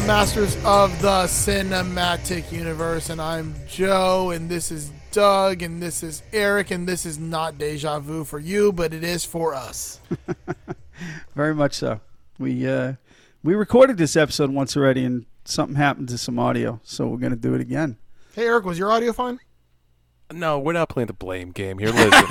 [0.00, 6.02] The Masters of the Cinematic Universe, and I'm Joe, and this is Doug, and this
[6.02, 10.00] is Eric, and this is not deja vu for you, but it is for us.
[11.36, 12.00] Very much so.
[12.38, 12.94] We uh,
[13.42, 17.36] we recorded this episode once already, and something happened to some audio, so we're gonna
[17.36, 17.98] do it again.
[18.34, 19.38] Hey, Eric, was your audio fine?
[20.32, 21.90] No, we're not playing the blame game here.
[21.90, 22.26] Listen.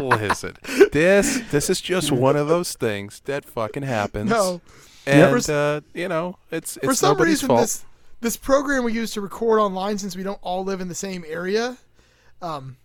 [0.18, 0.56] Listen.
[0.92, 4.30] This this is just one of those things that fucking happens.
[4.30, 4.60] No.
[5.06, 7.60] And For- uh, you know, it's it's for some reason, fault.
[7.60, 7.84] this
[8.20, 11.24] this program we use to record online, since we don't all live in the same
[11.28, 11.76] area,
[12.40, 12.76] um,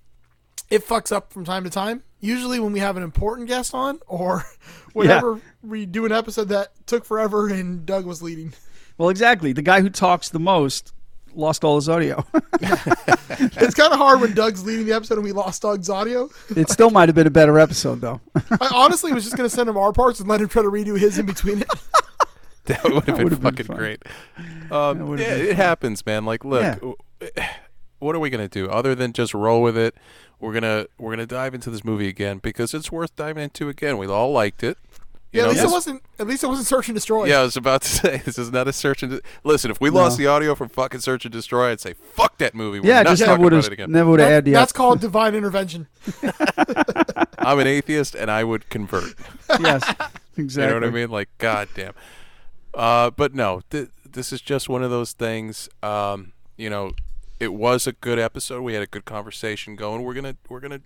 [0.69, 2.03] it fucks up from time to time.
[2.19, 4.43] Usually, when we have an important guest on, or
[4.93, 8.53] whenever we do an episode that took forever and Doug was leading.
[8.97, 9.53] Well, exactly.
[9.53, 10.93] The guy who talks the most
[11.33, 12.25] lost all his audio.
[13.41, 16.29] It's kind of hard when Doug's leading the episode and we lost Doug's audio.
[16.57, 18.19] it still might have been a better episode, though.
[18.35, 20.69] I honestly was just going to send him our parts and let him try to
[20.69, 21.67] redo his in between it.
[22.69, 23.77] That would have been would've been fucking fun.
[23.77, 24.03] great.
[24.71, 26.25] Um, would've yeah, been it happens, man.
[26.25, 26.63] Like, look,
[27.21, 27.49] Yeah.
[27.99, 29.95] what are we gonna do other than just roll with it?
[30.39, 33.97] We're gonna we're gonna dive into this movie again because it's worth diving into again.
[33.97, 34.77] We all liked it.
[35.31, 36.03] You Yeah, know, at least this- it wasn't.
[36.17, 37.25] At least it wasn't search and destroy.
[37.25, 39.69] Yeah, I was about to say this is not a search and de- listen.
[39.69, 42.79] If we lost the audio from fucking search and destroy, I'd say fuck that movie.
[42.79, 43.91] We're yeah, not just never talking would about have it again.
[43.91, 44.51] never would have That- had the.
[44.51, 45.87] that's called divine intervention.
[47.39, 49.13] I'm an atheist and I would convert.
[49.59, 49.83] yes,
[50.37, 50.63] exactly.
[50.63, 51.09] You know what I mean?
[51.09, 51.93] Like, goddamn.
[52.73, 55.69] Uh, but no, th- this is just one of those things.
[55.81, 56.91] Um, you know,
[57.39, 58.61] it was a good episode.
[58.61, 60.03] We had a good conversation going.
[60.03, 60.81] We're gonna, we're gonna.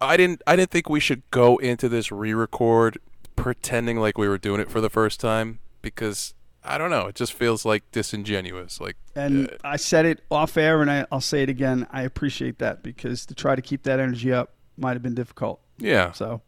[0.00, 2.98] I didn't, I didn't think we should go into this re-record
[3.36, 7.06] pretending like we were doing it for the first time because I don't know.
[7.06, 8.80] It just feels like disingenuous.
[8.80, 11.86] Like, And uh, I said it off air, and I, I'll say it again.
[11.90, 15.60] I appreciate that because to try to keep that energy up might have been difficult.
[15.78, 16.12] Yeah.
[16.12, 16.40] So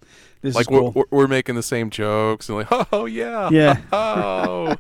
[0.43, 0.93] this like is cool.
[0.93, 3.81] we're, we're, we're making the same jokes and like, oh yeah, Yeah.
[3.93, 4.77] oh,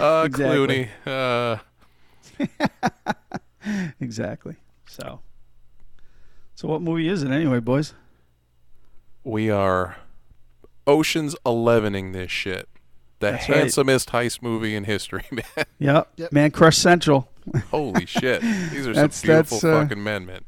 [0.00, 0.88] uh, Exactly.
[1.06, 1.58] Clooney,
[3.66, 3.68] uh,
[4.00, 4.56] exactly.
[4.86, 5.20] So,
[6.54, 7.94] so what movie is it anyway, boys?
[9.24, 9.96] we are
[10.86, 12.66] Ocean's Elevening this shit.
[13.20, 13.58] The That's right.
[13.58, 15.66] handsomest heist movie in history, man.
[15.80, 16.12] Yep.
[16.16, 16.32] Yep.
[16.32, 17.28] Man Crush Central.
[17.70, 18.40] Holy shit.
[18.40, 20.44] These are That's- some beautiful that's, uh, fucking men, man.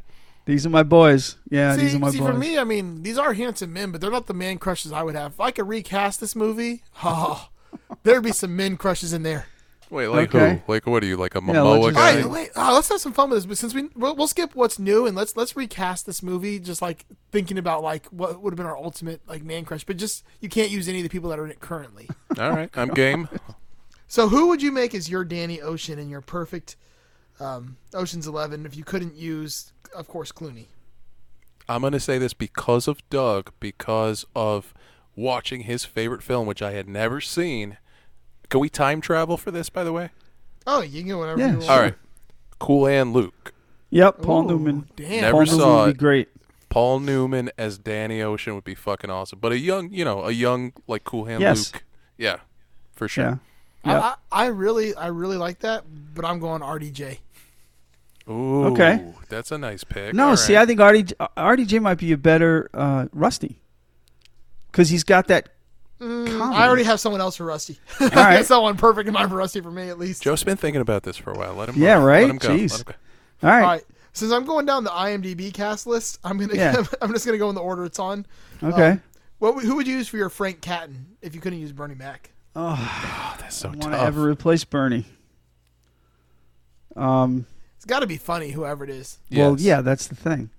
[0.46, 1.36] These are my boys.
[1.50, 2.12] Yeah, see, these are my boys.
[2.14, 2.28] see boys.
[2.30, 5.02] for me, I mean, these are handsome men, but they're not the man crushes I
[5.02, 5.32] would have.
[5.32, 7.48] If I could recast this movie, oh,
[8.02, 9.46] there'd be some men crushes in there.
[9.90, 10.62] Wait, like Okay.
[10.66, 10.72] who?
[10.72, 11.16] Like what are you?
[11.16, 12.20] Like a Yeah, Momoa let's just- All guy?
[12.22, 12.50] right, wait.
[12.54, 13.46] Oh, let's have some fun with this.
[13.46, 16.80] But since we we'll, we'll skip what's new and let's let's recast this movie, just
[16.80, 19.82] like thinking about like what would have been our ultimate like man crush.
[19.82, 22.08] But just you can't use any of the people that are in it currently.
[22.38, 23.28] All right, I'm game.
[24.06, 26.76] So who would you make as your Danny Ocean and your perfect
[27.40, 30.66] um, Ocean's Eleven if you couldn't use, of course, Clooney?
[31.68, 34.74] I'm gonna say this because of Doug, because of
[35.14, 37.78] watching his favorite film, which I had never seen.
[38.48, 40.10] Can we time travel for this, by the way?
[40.66, 41.64] Oh, you can go whatever Yeah, you want.
[41.64, 41.72] sure.
[41.74, 41.94] All right.
[42.58, 43.54] Cool Hand Luke.
[43.90, 44.88] Yep, Paul Ooh, Newman.
[44.96, 45.20] Damn.
[45.22, 45.92] Never Paul saw would it.
[45.94, 46.28] be great.
[46.68, 49.38] Paul Newman as Danny Ocean would be fucking awesome.
[49.40, 51.72] But a young, you know, a young like Cool Hand Yes.
[51.72, 51.84] Luke.
[52.18, 52.36] Yeah,
[52.92, 53.24] for sure.
[53.24, 53.36] Yeah.
[53.84, 54.02] I, Yep.
[54.02, 55.84] I, I really, I really like that,
[56.14, 57.18] but I'm going RDJ.
[58.30, 59.04] Ooh, Okay.
[59.28, 60.14] that's a nice pick.
[60.14, 60.62] No, All see, right.
[60.62, 63.60] I think RD, RDJ might be a better uh, Rusty
[64.70, 65.48] because he's got that.
[65.98, 66.30] comedy.
[66.32, 67.78] I already have someone else for Rusty.
[68.00, 68.36] All right.
[68.36, 70.22] That's one perfect in mind for Rusty for me at least.
[70.22, 71.54] Joe's been thinking about this for a while.
[71.54, 71.82] Let him.
[71.82, 72.22] Yeah, right?
[72.22, 72.48] Let him go.
[72.50, 72.70] Jeez.
[72.72, 72.84] Let him
[73.42, 73.48] go.
[73.48, 73.62] All right.
[73.62, 73.84] All right.
[74.12, 76.82] Since I'm going down the IMDb cast list, I'm gonna Yeah.
[77.02, 78.26] I'm just gonna go in the order it's on.
[78.62, 78.90] Okay.
[78.90, 79.02] Um,
[79.38, 82.30] what who would you use for your Frank Catton if you couldn't use Bernie Mac?
[82.56, 83.92] Oh, that's so Want tough.
[83.92, 85.06] to ever replace Bernie?
[86.96, 87.46] Um.
[87.80, 89.16] It's got to be funny, whoever it is.
[89.32, 89.60] Well, Yes.
[89.62, 90.50] yeah, that's the thing.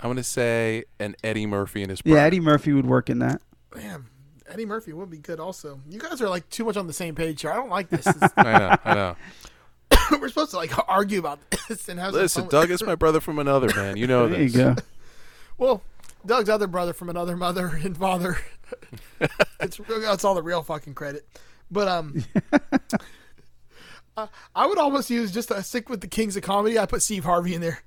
[0.00, 2.26] I'm gonna say an Eddie Murphy in his Yeah, prime.
[2.26, 3.42] Eddie Murphy would work in that.
[3.74, 4.06] Damn,
[4.48, 5.80] Eddie Murphy would be good also.
[5.88, 7.50] You guys are like too much on the same page here.
[7.50, 8.04] I don't like this.
[8.06, 8.76] This- I know.
[8.84, 9.16] I know.
[10.20, 12.86] We're supposed to like argue about this and have some Listen, fun Doug with is
[12.86, 13.98] my brother from another man.
[13.98, 14.56] You know There you this.
[14.56, 14.76] go.
[15.58, 15.82] Well,
[16.24, 18.38] Doug's other brother from another mother and father.
[19.60, 21.26] it's that's all the real fucking credit.
[21.70, 22.24] But um,
[24.16, 26.78] uh, I would almost use just to stick with the kings of comedy.
[26.78, 27.80] I put Steve Harvey in there.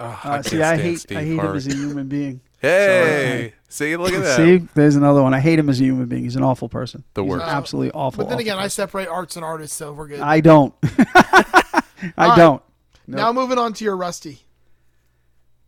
[0.00, 2.40] Oh, Uh, can't see, I stand hate Steve I hate him as a human being.
[2.64, 4.36] Hey, see, look at that.
[4.38, 5.34] See, there's another one.
[5.34, 6.22] I hate him as a human being.
[6.22, 7.04] He's an awful person.
[7.12, 7.44] The He's worst.
[7.44, 8.24] absolutely awful.
[8.24, 10.20] But then awful again, I separate arts and artists, so we're good.
[10.20, 10.72] I don't.
[10.82, 11.82] I
[12.16, 12.36] right.
[12.38, 12.62] don't.
[13.06, 14.38] Now moving on to your Rusty.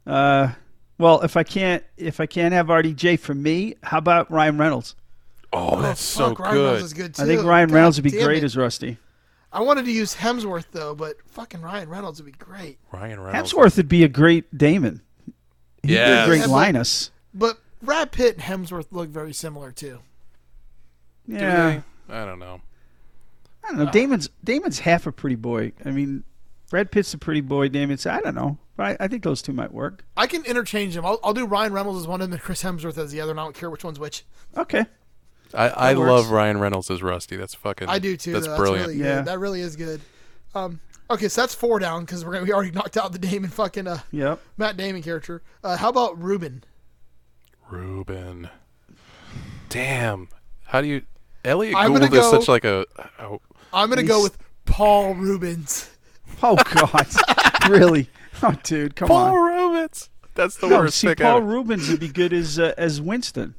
[0.06, 0.52] Uh,
[0.99, 4.96] well, if I can't if I can't have RDJ for me, how about Ryan Reynolds?
[5.52, 6.84] Oh, that's so Fuck, Ryan Reynolds good.
[6.84, 7.22] is good too.
[7.22, 8.44] I think Ryan God Reynolds would be great it.
[8.44, 8.96] as Rusty.
[9.56, 12.79] I wanted to use Hemsworth though, but fucking Ryan Reynolds would be great.
[12.93, 13.53] Ryan Reynolds.
[13.55, 15.00] Hemsworth would be a great Damon.
[15.82, 17.11] He'd be a great Yeah, but- Linus.
[17.32, 20.00] But Brad Pitt and Hemsworth look very similar too.
[21.26, 22.14] Yeah, they?
[22.14, 22.61] I don't know.
[23.64, 23.91] I don't know.
[23.91, 25.73] Damon's Damon's half a pretty boy.
[25.85, 26.25] I mean,
[26.70, 27.69] Brad Pitt's a pretty boy.
[27.69, 30.05] Damon's I don't know, but I, I think those two might work.
[30.19, 31.06] I can interchange them.
[31.06, 33.31] I'll, I'll do Ryan Reynolds as one of them and Chris Hemsworth as the other,
[33.32, 34.25] and I don't care which one's which.
[34.56, 34.85] Okay.
[35.54, 36.08] I, I works.
[36.10, 37.37] love Ryan Reynolds as Rusty.
[37.37, 37.88] That's fucking.
[37.88, 38.32] I do too.
[38.32, 38.56] That's though.
[38.56, 38.88] brilliant.
[38.88, 39.22] really Yeah.
[39.22, 40.00] That really is good.
[40.54, 43.50] Um, okay, so that's four down because we're gonna, we already knocked out the Damon
[43.50, 44.40] fucking uh, Yep.
[44.56, 45.43] Matt Damon character.
[45.62, 46.64] Uh, how about Ruben?
[47.70, 48.48] Ruben.
[49.69, 50.28] Damn.
[50.64, 51.02] How do you?
[51.44, 52.84] Elliot I'm gonna Gould is go- such like a.
[53.20, 53.40] Oh,
[53.72, 55.90] I'm gonna go with Paul Reubens.
[56.42, 57.06] Oh God,
[57.70, 58.10] really?
[58.42, 59.31] Oh, dude, come Paul on.
[59.31, 60.10] Paul Reubens.
[60.34, 61.46] That's the No, worst see, pick Paul ever.
[61.46, 63.54] Reubens would be good as uh, as Winston,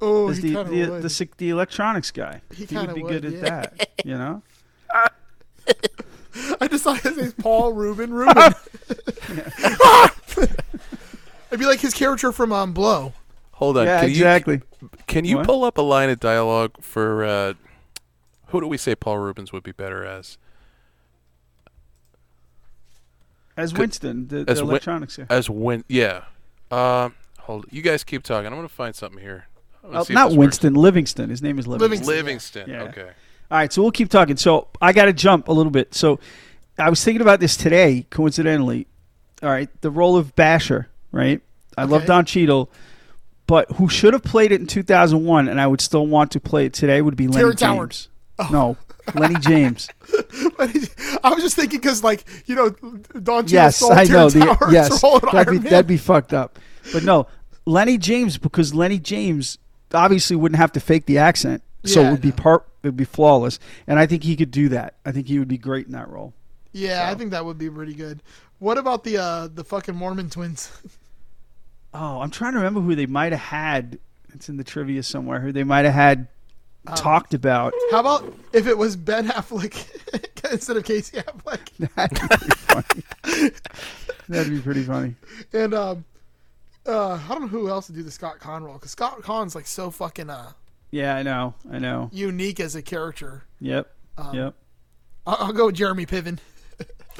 [0.00, 1.30] Oh, he the the, of the would.
[1.38, 2.40] the electronics guy.
[2.54, 3.90] He He, would be would, good at that.
[4.04, 4.42] You know.
[6.60, 8.12] I just thought his name's Paul Ruben.
[8.12, 8.34] Ruben.
[11.50, 13.12] It'd be like his character from um, Blow.
[13.52, 13.86] Hold on.
[13.86, 14.60] yeah, can exactly.
[14.80, 15.46] you can you What?
[15.46, 17.54] pull up a line of dialogue for uh,
[18.48, 20.38] who do we say Paul Reubens would be better as?
[23.56, 25.26] As Could- Winston, the, as the electronics guy.
[25.28, 25.82] As when?
[25.88, 26.24] Yeah.
[26.70, 27.14] Um.
[27.40, 27.66] hold.
[27.70, 28.46] You guys keep talking.
[28.46, 29.48] I'm gonna find something here.
[29.90, 30.36] I'm Oh, not this works.
[30.36, 31.30] Winston, Livingston.
[31.30, 32.06] His name is Livingston.
[32.06, 32.16] Livingston.
[32.66, 32.70] Livingston.
[32.70, 32.82] Yeah.
[32.84, 33.10] Okay.
[33.50, 34.36] All right, so we'll keep talking.
[34.36, 35.94] So I got to jump a little bit.
[35.94, 36.20] So
[36.78, 38.86] I was thinking about this today, coincidentally.
[39.42, 41.40] All right, the role of Basher, right?
[41.76, 42.70] I love Don Cheadle,
[43.46, 46.66] but who should have played it in 2001, and I would still want to play
[46.66, 47.90] it today, would be Lenny Terrence Howard.
[47.92, 48.08] James.
[48.52, 48.76] No,
[49.14, 49.88] Lenny James.
[50.58, 54.28] I was just thinking because, like, you know, Don Cheadle yes, stole I know.
[54.28, 55.00] Terrence The, yes,
[55.32, 56.58] that'd be, that'd be fucked up.
[56.92, 57.28] But no,
[57.64, 59.58] Lenny James, because Lenny James
[59.92, 62.96] obviously wouldn't have to fake the accent, so Yeah, it would be part, it would
[62.96, 63.58] be flawless.
[63.86, 64.94] And I think he could do that.
[65.04, 66.34] I think he would be great in that role.
[66.72, 68.22] Yeah, I think that would be pretty good.
[68.58, 70.70] What about the uh, the fucking Mormon twins?
[71.94, 73.98] Oh, I'm trying to remember who they might have had.
[74.34, 75.40] It's in the trivia somewhere.
[75.40, 76.28] Who they might have had
[76.86, 77.72] Um, talked about.
[77.90, 79.88] How about if it was Ben Affleck
[80.52, 81.70] instead of Casey Affleck?
[81.96, 83.50] That'd be funny.
[84.28, 85.14] That'd be pretty funny.
[85.54, 86.04] And um,
[86.88, 89.54] uh, I don't know who else to do the Scott Caan role because Scott Caan's
[89.54, 90.52] like so fucking uh
[90.90, 91.54] Yeah, I know.
[91.70, 92.08] I know.
[92.12, 93.44] unique as a character.
[93.60, 93.90] Yep.
[94.16, 94.54] Um, Yep.
[95.26, 96.38] I'll, I'll go with Jeremy Piven.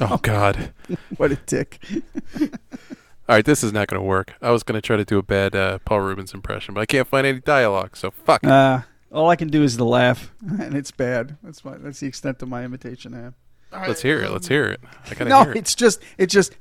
[0.01, 0.71] Oh God.
[1.17, 1.77] What a dick.
[2.41, 4.33] All right, this is not going to work.
[4.41, 6.85] I was going to try to do a bad uh, Paul Reubens impression, but I
[6.85, 8.43] can't find any dialogue, so fuck.
[8.43, 8.49] it.
[8.49, 11.35] Uh, All I can do is the laugh, and it's bad.
[11.43, 13.13] That's my that's the extent of my imitation.
[13.13, 13.35] I am.
[13.73, 14.31] All right, Let's hear it.
[14.31, 14.79] Let's hear it.
[15.05, 15.57] I gotta No, hear it.
[15.57, 16.55] it's just it's just.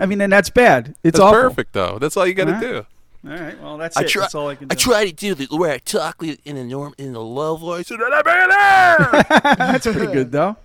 [0.00, 0.94] I mean, and that's bad.
[1.04, 1.40] It's That's awful.
[1.42, 1.98] perfect though.
[2.00, 2.62] That's all you gotta Alright.
[2.62, 2.86] do.
[3.28, 4.08] All right, well, that's I it.
[4.08, 4.72] try- that's all I can do.
[4.72, 7.90] I try to do the where I talk in a norm in a low voice,
[7.90, 9.58] and then I bring it out.
[9.58, 10.56] that's pretty good, though.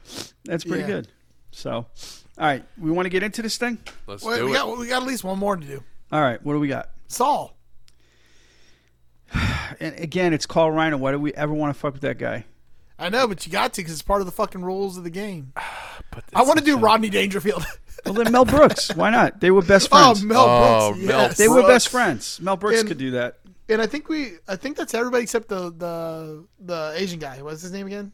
[0.46, 0.88] That's pretty Yeah.
[0.88, 1.08] good.
[1.52, 1.86] So, all
[2.38, 3.78] right, we want to get into this thing.
[4.08, 4.56] Let's Wait, do we it.
[4.56, 5.84] got we got at least one more to do.
[6.14, 6.90] All right, what do we got?
[7.08, 7.58] Saul.
[9.80, 10.98] And again, it's Carl Reiner.
[10.98, 12.46] Why do we ever want to fuck with that guy?
[12.98, 15.10] I know, but you got to because it's part of the fucking rules of the
[15.10, 15.52] game.
[16.12, 17.66] But I want to do Rodney Dangerfield.
[18.06, 18.96] Well, then Mel Brooks.
[18.96, 19.42] Why not?
[19.42, 20.24] They were best oh, friends.
[20.24, 21.08] Mel Oh, Brooks.
[21.08, 21.38] Mel yes.
[21.38, 22.40] they were best friends.
[22.42, 23.40] Mel Brooks And- could do that.
[23.68, 27.42] And I think we, I think that's everybody except the the the Asian guy.
[27.42, 28.12] What's his name again?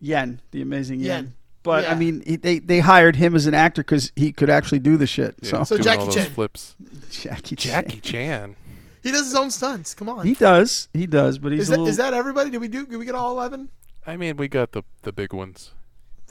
[0.00, 1.06] Yen, the amazing Yen.
[1.24, 1.34] Yen.
[1.62, 1.92] But Yeah.
[1.92, 4.96] I mean, he, they they hired him as an actor because he could actually do
[4.96, 5.36] the shit.
[5.40, 6.30] Yeah, so So doing Jackie all those Chan.
[6.32, 6.74] flips.
[7.10, 7.84] Jackie Chan.
[7.84, 8.56] Jackie Chan.
[9.02, 9.94] He does his own stunts.
[9.94, 10.26] Come on.
[10.26, 10.88] He does.
[10.92, 11.38] He does.
[11.38, 11.88] But he's is a that little.
[11.88, 12.50] is that everybody?
[12.50, 12.86] Did we do?
[12.86, 13.68] Did we get all eleven?
[14.06, 15.72] I mean, we got the the big ones.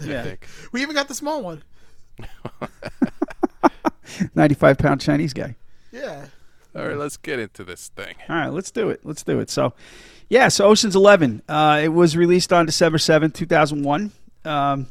[0.01, 0.45] I yeah, think.
[0.71, 1.63] We even got the small one.
[4.35, 5.55] Ninety-five pound Chinese guy.
[5.91, 6.25] Yeah.
[6.75, 8.15] All right, let's get into this thing.
[8.29, 9.01] All right, let's do it.
[9.03, 9.49] Let's do it.
[9.49, 9.73] So,
[10.29, 11.41] yeah, so Ocean's Eleven.
[11.49, 14.11] Uh, it was released on December seventh, two thousand one.
[14.45, 14.87] Um,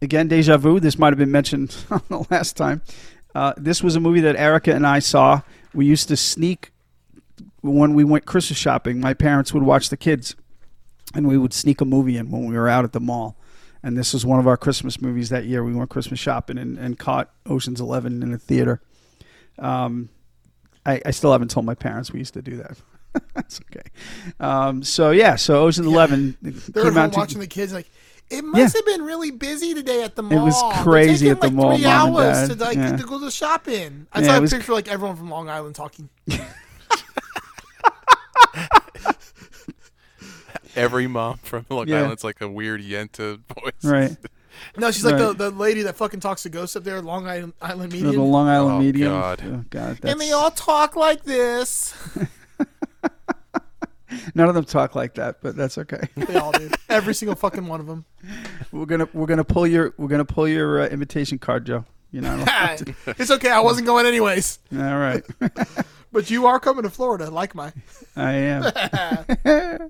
[0.00, 0.80] again, deja vu.
[0.80, 2.82] This might have been mentioned on the last time.
[3.34, 5.42] Uh, this was a movie that Erica and I saw.
[5.74, 6.72] We used to sneak
[7.60, 9.00] when we went Christmas shopping.
[9.00, 10.34] My parents would watch the kids,
[11.14, 13.36] and we would sneak a movie in when we were out at the mall.
[13.82, 15.64] And this was one of our Christmas movies that year.
[15.64, 18.82] We went Christmas shopping and, and caught Ocean's Eleven in the theater.
[19.58, 20.10] Um,
[20.84, 22.76] I, I still haven't told my parents we used to do that.
[23.34, 23.88] That's okay.
[24.38, 27.88] Um, so yeah, so Ocean's Eleven They're at home to- watching the kids like.
[28.32, 28.78] It must Yeah.
[28.78, 30.38] have been really busy today at the mall.
[30.38, 32.96] It was crazy at the like, mall, Three Mom hours to like Yeah.
[32.96, 34.06] to go to the shopping.
[34.12, 36.08] I Yeah, saw a was- picture like everyone from Long Island talking.
[40.76, 42.00] Every mom from Long Yeah.
[42.02, 43.72] Island's like a weird Yenta voice.
[43.84, 44.16] right,
[44.76, 45.36] No, she's like Right.
[45.36, 48.02] the, the lady that fucking talks to ghosts up there at Long Island, Island the,
[48.02, 49.12] the Long Island Oh, medium.
[49.12, 49.42] God.
[49.44, 51.94] Oh, God, that's, and they all talk like this.
[54.34, 56.00] none of them talk like that, but that's okay.
[56.16, 56.70] They all do.
[56.88, 58.04] Every single fucking one of them.
[58.72, 61.84] we're gonna we're gonna pull your we're gonna pull your uh, invitation card, Joe.
[62.12, 62.44] You know.
[63.06, 63.50] it's okay.
[63.50, 64.58] I wasn't going anyways.
[64.72, 65.24] all right,
[66.12, 67.72] But you are coming to Florida, like my.
[68.16, 69.88] I am.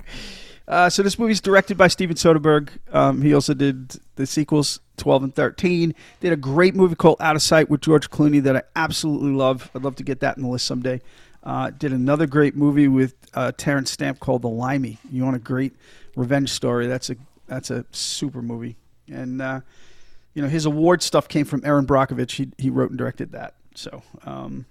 [0.71, 2.71] Uh, so this movie's directed by Steven Soderbergh.
[2.93, 5.93] Um, he also did the sequels 12 and 13.
[6.21, 9.69] Did a great movie called Out of Sight with George Clooney that I absolutely love.
[9.75, 11.01] I'd love to get that in the list someday.
[11.43, 14.99] Uh, did another great movie with uh, Terence Stamp called The Limey.
[15.11, 15.75] You want a great
[16.15, 16.87] revenge story?
[16.87, 17.17] That's a
[17.49, 18.77] that's a super movie.
[19.09, 19.63] And uh,
[20.35, 22.33] you know his award stuff came from Erin Brockovich.
[22.33, 23.55] He he wrote and directed that.
[23.75, 24.05] So.
[24.25, 24.67] Um,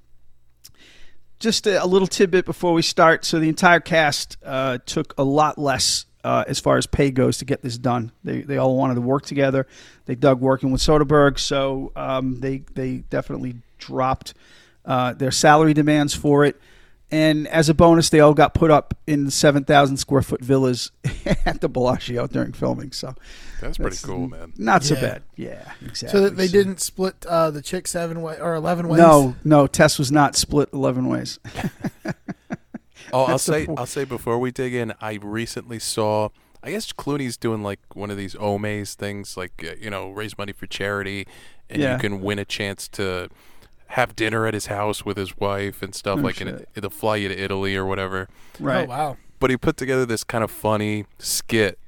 [1.40, 3.26] just a, a little tidbit before we start.
[3.26, 7.38] So the entire cast uh, took a lot less uh, as far as pay goes
[7.38, 8.12] to get this done.
[8.24, 9.68] They they all wanted to work together.
[10.06, 14.34] They dug working with Soderbergh, so um, they they definitely dropped
[14.86, 16.60] uh, their salary demands for it.
[17.12, 20.92] And as a bonus, they all got put up in seven thousand square foot villas
[21.46, 22.92] at the Bellagio during filming.
[22.92, 23.16] So
[23.60, 24.54] That's pretty That's- cool, man.
[24.58, 25.02] not so Yeah.
[25.02, 25.24] bad.
[25.36, 26.10] Yeah, exactly.
[26.20, 29.00] So that they didn't split uh, the chick seven way or eleven ways.
[29.00, 29.66] No, no.
[29.66, 31.40] Tess was not split eleven ways.
[33.12, 36.30] Oh, I'll say po- I'll say before we dig in, I recently saw.
[36.62, 40.38] I guess Clooney's doing like one of these Omaze things, like uh, you know, raise
[40.38, 41.26] money for charity,
[41.72, 41.94] and Yeah.
[41.94, 43.30] you can win a chance to
[43.94, 46.20] have dinner at his house with his wife and stuff.
[46.20, 46.70] Oh, like, and shit.
[46.76, 48.28] it'll fly you to Italy or whatever.
[48.60, 48.88] Right.
[48.88, 49.18] Oh wow.
[49.40, 51.80] But he put together this kind of funny skit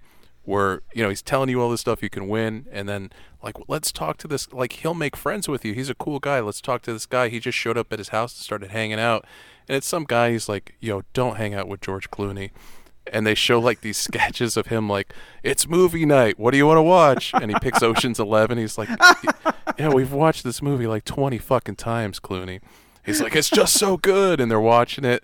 [0.43, 3.12] where you know he's telling you all this stuff you can win, and then
[3.43, 4.51] like let's talk to this.
[4.51, 5.74] Like he'll make friends with you.
[5.74, 6.39] He's a cool guy.
[6.39, 7.29] Let's talk to this guy.
[7.29, 9.25] He just showed up at his house and started hanging out,
[9.67, 10.31] and it's some guy.
[10.31, 12.50] He's like, "Yo, don't hang out with George Clooney."
[13.12, 16.39] And they show like these sketches of him like, "It's movie night.
[16.39, 18.58] What do you want to watch?" And he picks Ocean's Eleven.
[18.58, 18.89] He's like,
[19.78, 22.62] "Yeah, we've watched this movie like twenty fucking times, Clooney."
[23.06, 25.24] He's like, "It's just so good," and they're watching it.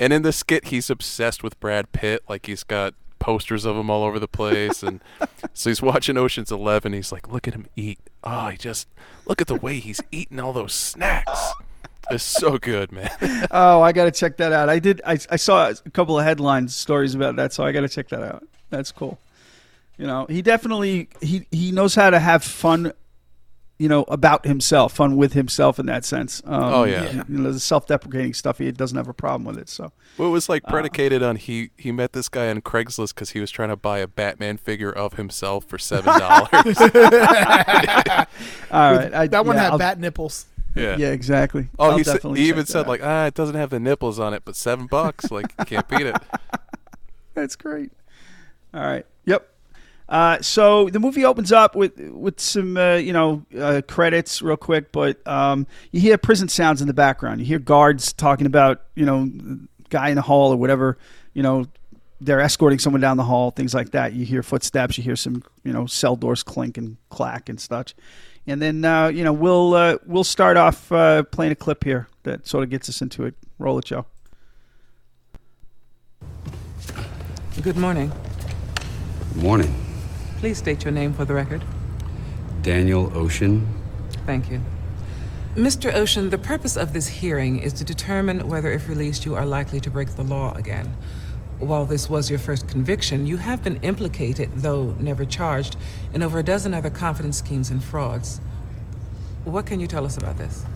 [0.00, 2.22] And in the skit, he's obsessed with Brad Pitt.
[2.28, 5.00] Like he's got posters of him all over the place, and
[5.54, 6.92] so he's watching Ocean's Eleven.
[6.92, 7.98] He's like, "Look at him eat!
[8.22, 8.88] Oh, he just
[9.26, 11.52] look at the way he's eating all those snacks.
[12.10, 13.10] It's so good, man."
[13.50, 14.68] Oh, I got to check that out.
[14.68, 15.00] I did.
[15.06, 18.08] I, I saw a couple of headlines stories about that, so I got to check
[18.08, 18.46] that out.
[18.70, 19.18] That's cool.
[19.96, 22.92] You know, he definitely he he knows how to have fun.
[23.76, 26.40] You know about himself, fun with himself in that sense.
[26.46, 27.10] Um, Oh, yeah.
[27.28, 28.58] you know the self-deprecating stuff.
[28.58, 29.68] He doesn't have a problem with it.
[29.68, 33.30] So Well, it was like predicated on he he met this guy on Craigslist because
[33.30, 36.78] he was trying to buy a Batman figure of himself for seven dollars.
[38.70, 40.46] all right, I, That one yeah, had I'll- bat nipples.
[40.74, 40.96] yeah.
[40.96, 41.68] Yeah, exactly.
[41.78, 42.88] Oh, I'll he, said, he even that said out.
[42.88, 45.88] like, ah, it doesn't have the nipples on it, but seven bucks, like, you can't
[45.88, 46.16] beat it.
[47.34, 47.90] That's great.
[48.72, 49.06] All right.
[50.08, 50.14] Yep.
[50.16, 54.56] Uh, so the movie opens up with with some uh, you know uh, credits real
[54.56, 57.40] quick, but um, you hear prison sounds in the background.
[57.40, 59.30] You hear guards talking about you know
[59.88, 60.98] guy in the hall or whatever.
[61.32, 61.66] You know
[62.20, 64.12] they're escorting someone down the hall, things like that.
[64.12, 64.98] You hear footsteps.
[64.98, 67.94] You hear some you know cell doors clink and clack and such.
[68.46, 72.08] And then uh, you know we'll uh, we'll start off uh, playing a clip here
[72.24, 73.34] that sort of gets us into it.
[73.58, 74.04] Roll it, Joe.
[77.62, 78.12] Good morning.
[79.36, 79.83] Morning.
[80.44, 81.64] Please state your name for the record.
[82.60, 83.66] Daniel Ocean.
[84.26, 84.60] Thank you.
[85.54, 85.90] Mr.
[85.94, 89.80] Ocean, the purpose of this hearing is to determine whether, if released, you are likely
[89.80, 90.94] to break the law again.
[91.60, 95.76] While this was your first conviction, you have been implicated, though never charged,
[96.12, 98.42] in over a dozen other confidence schemes and frauds.
[99.44, 100.66] What can you tell us about this?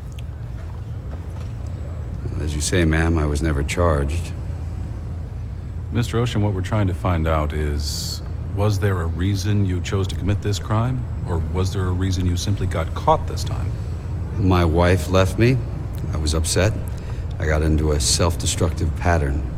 [2.41, 4.33] As you say, ma'am, I was never charged.
[5.93, 6.15] Mr.
[6.15, 8.18] Ocean, what we're trying to find out is
[8.59, 11.01] was there a reason you chose to commit this crime?
[11.29, 13.71] Or was there a reason you simply got caught this time?
[14.37, 15.57] My wife left me.
[16.13, 16.73] I was upset.
[17.39, 19.49] I got into a self destructive pattern.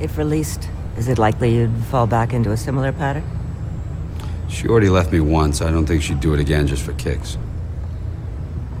[0.00, 3.24] If released, is it likely you'd fall back into a similar pattern?
[4.48, 5.60] She already left me once.
[5.60, 7.36] I don't think she'd do it again just for kicks.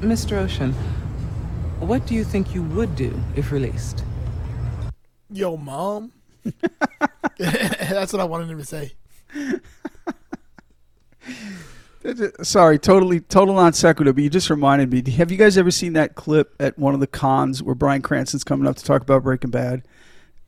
[0.00, 0.38] Mr.
[0.38, 0.72] Ocean,
[1.78, 4.02] what do you think you would do if released?
[5.30, 6.10] Yo, mom.
[7.38, 8.92] That's what I wanted him to say.
[12.42, 14.12] Sorry, totally, total non sequitur.
[14.12, 15.08] But you just reminded me.
[15.12, 18.44] Have you guys ever seen that clip at one of the cons where Bryan Cranston's
[18.44, 19.82] coming up to talk about Breaking Bad,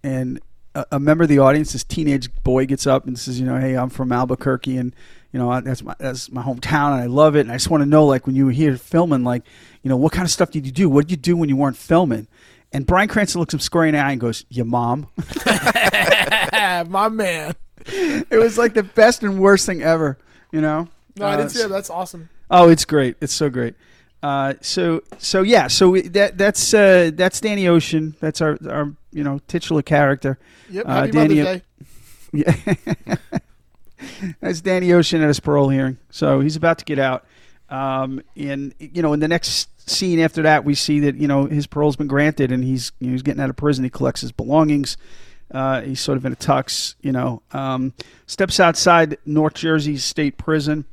[0.03, 0.41] and
[0.75, 3.59] a, a member of the audience, this teenage boy, gets up and says, "You know,
[3.59, 4.95] hey, I'm from Albuquerque, and
[5.33, 7.83] you know that's my that's my hometown, and I love it, and I just want
[7.83, 9.45] to know, like, when you were here filming, like,
[9.83, 10.89] you know, what kind of stuff did you do?
[10.89, 12.27] What did you do when you weren't filming?"
[12.75, 15.09] And Bryan Cranston looks him square in the eye and goes, "Your mom."
[16.91, 17.55] My man.
[17.87, 20.19] it was like the best and worst thing ever.
[20.53, 20.89] You know.
[21.17, 21.69] No, I Uh, didn't see that.
[21.69, 22.29] That's awesome.
[22.51, 23.17] Oh, it's great.
[23.21, 23.75] It's so great.
[24.23, 25.69] Uh, so so yeah.
[25.69, 28.17] So we- that that's uh, that's Danny Ocean.
[28.21, 30.39] That's our our you know titular character.
[30.71, 30.85] Yep.
[30.89, 31.63] Uh, Danny- Mother's Day.
[32.33, 32.75] Yeah.
[34.41, 35.99] that's Danny Ocean at his parole hearing.
[36.11, 37.25] So he's about to get out.
[37.69, 41.47] Um, and you know, in the next scene after that, we see that you know
[41.47, 43.85] his parole's been granted, and he's you know, he's getting out of prison.
[43.85, 44.97] He collects his belongings.
[45.53, 47.43] Uh, he's sort of in a tux, you know.
[47.53, 47.93] Um,
[48.27, 50.85] steps outside North Jersey State Prison,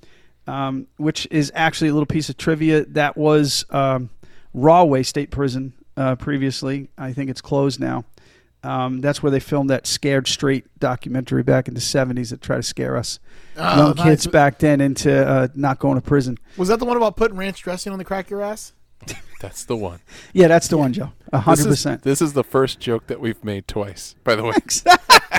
[0.46, 2.86] um, which is actually a little piece of trivia.
[2.86, 4.10] That was um,
[4.54, 6.90] Rahway State Prison uh, previously.
[6.98, 8.06] I think it's closed now.
[8.64, 12.58] Um, that's where they filmed that Scared Straight documentary back in the 70s that tried
[12.58, 13.20] to scare us
[13.58, 14.06] Oh, young nice.
[14.06, 16.38] kids back then into uh, not going to prison.
[16.58, 18.74] Was that the one about putting ranch dressing on the crack of your ass?
[19.42, 20.00] That's the one.
[20.34, 21.12] Yeah, that's the one, Joe.
[21.34, 22.04] A hundred percent.
[22.04, 24.54] this is the first joke that we've made twice, by the way.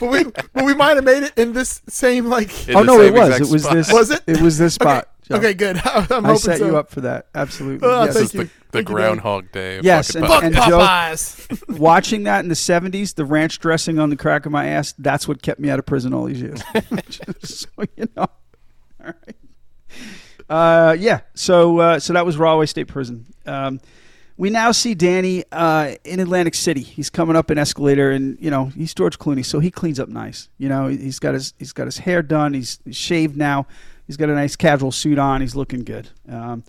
[0.01, 2.69] but we but we might have made it in this same like.
[2.69, 3.41] In Oh no, it was.
[3.41, 3.75] It was spot.
[3.75, 3.93] this.
[3.93, 4.23] Was it?
[4.27, 5.09] It was this spot.
[5.29, 5.37] Joe.
[5.37, 5.77] Okay, good.
[5.85, 6.67] I'm I set so.
[6.67, 7.27] you up for that.
[7.35, 7.87] Absolutely.
[7.89, 8.15] Oh, Yes.
[8.15, 8.41] This is you.
[8.41, 9.77] the, the Thank you, Groundhog Day.
[9.79, 11.49] Of Yes, and- Fuck and podcasts.
[11.69, 14.95] Joe- Watching that in the '70s, the ranch dressing on the crack of my ass.
[14.99, 16.61] That's what kept me out of prison all these years.
[17.09, 18.23] Just so you know.
[18.27, 19.37] All right.
[20.53, 21.21] Uh, yeah.
[21.35, 23.25] So uh, so that was Rahway State Prison.
[23.47, 23.81] Um,
[24.37, 26.83] we now see Danny uh, in Atlantic City.
[26.83, 30.11] He's coming up an escalator, and you know he's George Clooney, so he cleans up
[30.11, 30.51] nice.
[30.59, 32.53] You know he's got his he's got his hair done.
[32.53, 33.67] He's, he's shaved now.
[34.07, 35.41] He's got a nice casual suit on.
[35.41, 36.11] He's looking good.
[36.29, 36.65] Um,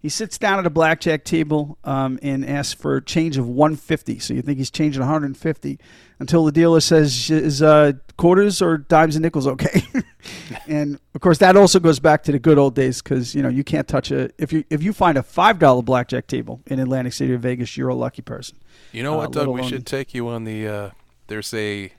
[0.00, 4.18] he sits down at a blackjack table um, and asks for a change of 150.
[4.18, 5.78] So you think he's changing 150
[6.20, 9.82] until the dealer says, "Is uh, quarters or dimes and nickels okay?"
[10.68, 13.48] and of course, that also goes back to the good old days because you know
[13.48, 16.78] you can't touch a if you if you find a five dollar blackjack table in
[16.78, 18.56] Atlantic City or Vegas, you're a lucky person.
[18.92, 19.48] You know Uh, what, Doug?
[19.48, 20.66] We should take you on the.
[20.68, 20.90] Uh,
[21.28, 21.92] there's a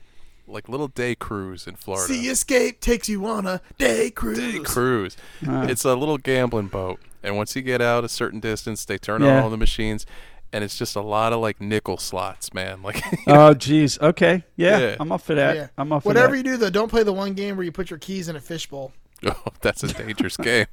[0.47, 2.13] like little day cruise in Florida.
[2.13, 4.37] Sea Escape takes you on a day cruise.
[4.37, 5.17] Day cruise.
[5.45, 8.97] Uh, It's a little gambling boat, and once you get out a certain distance, they
[8.97, 9.37] turn Yeah.
[9.39, 10.05] on all the machines,
[10.53, 12.81] and it's just a lot of like nickel slots, man.
[12.83, 13.99] Like, oh, geez.
[13.99, 14.43] Okay.
[14.55, 14.95] Yeah, Yeah.
[14.99, 15.55] I'm up for that.
[15.55, 15.67] Yeah.
[15.77, 16.38] I'm up for Whatever that.
[16.38, 18.39] you do, though, don't play the one game where you put your keys in a
[18.39, 18.91] fishbowl.
[19.25, 20.65] oh, that's a dangerous game.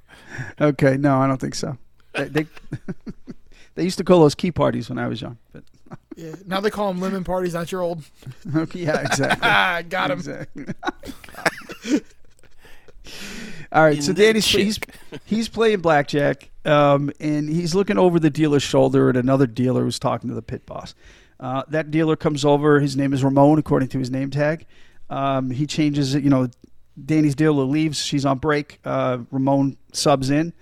[0.60, 0.96] Okay.
[0.96, 1.76] No, I don't think so.
[2.14, 2.46] They, they,
[3.74, 5.38] they used to call those key parties when I was young.
[5.52, 5.64] But
[6.14, 6.34] Yeah.
[6.46, 7.54] Now they call them lemon parties.
[7.54, 8.04] Not your old.
[8.54, 9.40] okay, yeah, exactly.
[9.42, 10.18] Ah, got him.
[10.18, 10.66] Exactly.
[13.72, 14.78] All right, so Danny's he's
[15.24, 19.98] he's playing blackjack, um, and he's looking over the dealer's shoulder at another dealer who's
[19.98, 20.94] talking to the pit boss.
[21.40, 22.80] Uh, that dealer comes over.
[22.80, 24.66] His name is Ramon, according to his name tag.
[25.10, 26.22] Um, he changes it.
[26.22, 26.48] You know,
[27.02, 27.98] Danny's dealer leaves.
[27.98, 28.78] She's on break.
[28.84, 30.52] Uh, Ramon subs in,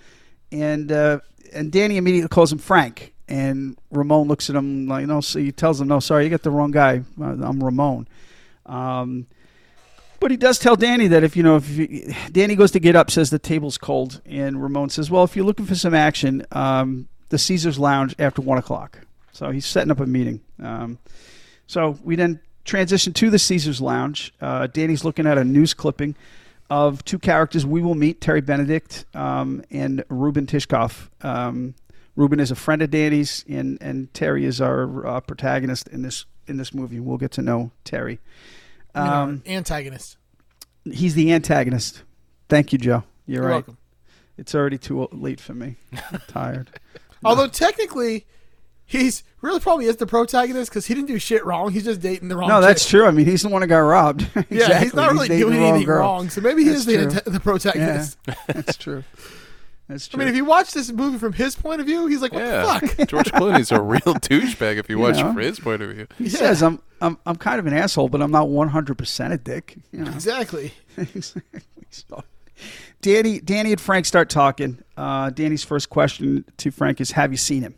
[0.51, 1.21] and uh,
[1.53, 3.15] and Danny immediately calls him Frank.
[3.29, 5.21] And Ramon looks at him like, no.
[5.21, 7.03] So he tells him, no, sorry, you got the wrong guy.
[7.21, 8.09] Uh, I'm Ramon.
[8.67, 9.27] Um,
[10.23, 12.95] But he does tell Danny that if you know if you, Danny goes to get
[12.95, 16.47] up, says the table's cold, and Ramon says, "Well, if you're looking for some action,
[16.53, 19.01] um, the Caesar's Lounge after one o'clock."
[19.33, 20.41] So he's setting up a meeting.
[20.63, 20.99] Um,
[21.67, 24.33] so we then transition to the Caesar's Lounge.
[24.41, 26.15] Uh, Danny's looking at a news clipping
[26.71, 31.09] of two characters we will meet: Terry Benedict um, and Ruben Tishkoff.
[31.23, 31.75] Um,
[32.15, 36.27] Ruben is a friend of Danny's, and and Terry is our uh, protagonist in this
[36.47, 37.01] in this movie.
[37.01, 38.21] We'll get to know Terry.
[38.94, 40.16] Um, antagonist.
[40.85, 42.02] he's the antagonist.
[42.48, 43.05] Thank you, Joe.
[43.26, 43.55] You're, You're right.
[43.55, 43.78] welcome.
[44.37, 45.76] It's already too late for me.
[46.11, 46.70] I'm tired.
[47.24, 48.26] Although technically,
[48.85, 51.70] he's really probably is the protagonist because he didn't do shit wrong.
[51.70, 52.48] He's just dating the wrong.
[52.48, 52.90] no, that's chick.
[52.90, 53.07] true.
[53.07, 54.28] I mean, he's the one who got robbed.
[54.50, 56.31] Yeah, he's not really dating doing the wrong anything wrong.
[56.31, 58.18] So maybe he That's is the, the protagonist.
[58.26, 59.05] Yeah, that's true.
[59.92, 62.33] That's I mean, if you watch this movie from his point of view, he's like,
[62.33, 65.20] "What Yeah, the fuck?" George Clooney's a real douchebag if you, You watch know.
[65.31, 66.07] it from his point of view.
[66.18, 69.38] he says, "I'm I'm I'm kind of an asshole, but I'm not 100 percent a
[69.38, 70.11] dick." You know?
[70.12, 70.72] Exactly.
[70.96, 71.61] exactly.
[71.90, 72.24] So,
[73.00, 74.83] Danny, Danny and Frank start talking.
[74.96, 77.74] Uh, Danny's first question to Frank is, "Have you seen him?"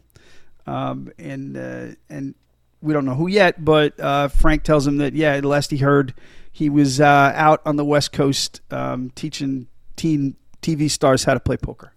[0.66, 2.34] Um, and uh, and
[2.80, 6.14] we don't know who yet, but uh, Frank tells him that yeah, last he heard,
[6.52, 11.40] he was uh, out on the West Coast um, teaching teen TV stars how to
[11.40, 11.92] play poker.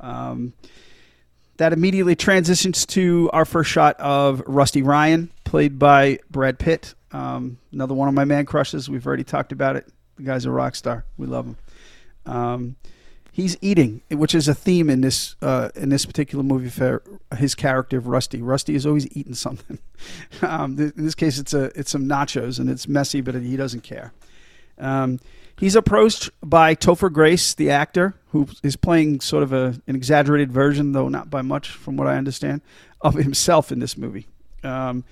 [0.00, 0.52] Um,
[1.56, 6.94] that immediately transitions to our first shot of Rusty Ryan, played by Brad Pitt.
[7.12, 8.90] Um, another one of my man crushes.
[8.90, 9.90] We've already talked about it.
[10.16, 11.04] The guy's a rock star.
[11.16, 11.56] We love him.
[12.26, 12.76] Um,
[13.32, 17.02] he's eating, which is a theme in this uh, in this particular movie for
[17.36, 18.42] his character of Rusty.
[18.42, 19.78] Rusty is always eating something.
[20.42, 23.82] um, in this case, it's a it's some nachos, and it's messy, but he doesn't
[23.82, 24.12] care.
[24.78, 25.20] Um,
[25.58, 30.52] he's approached by Topher Grace, the actor, who is playing sort of a, an exaggerated
[30.52, 32.60] version, though not by much, from what I understand,
[33.00, 34.26] of himself in this movie.
[34.62, 35.04] Um,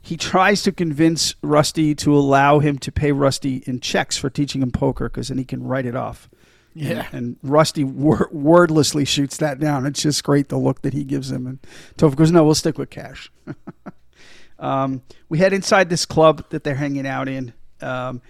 [0.00, 4.60] he tries to convince Rusty to allow him to pay Rusty in checks for teaching
[4.60, 6.28] him poker because then he can write it off.
[6.74, 7.06] Yeah.
[7.12, 9.86] And, and Rusty wor- wordlessly shoots that down.
[9.86, 11.46] It's just great the look that he gives him.
[11.46, 11.58] And
[11.96, 13.30] Topher goes, "No, we'll stick with cash."
[14.58, 18.22] um, we head inside this club that they're hanging out in, um,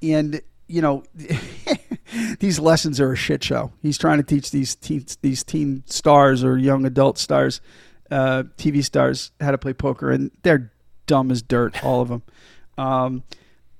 [0.00, 1.02] and you know,
[2.40, 3.72] these lessons are a shit show.
[3.82, 7.60] He's trying to teach these teen, these teen stars or young adult stars,
[8.10, 10.72] uh, TV stars, how to play poker, and they're
[11.06, 12.22] dumb as dirt, all of them.
[12.78, 13.24] Um,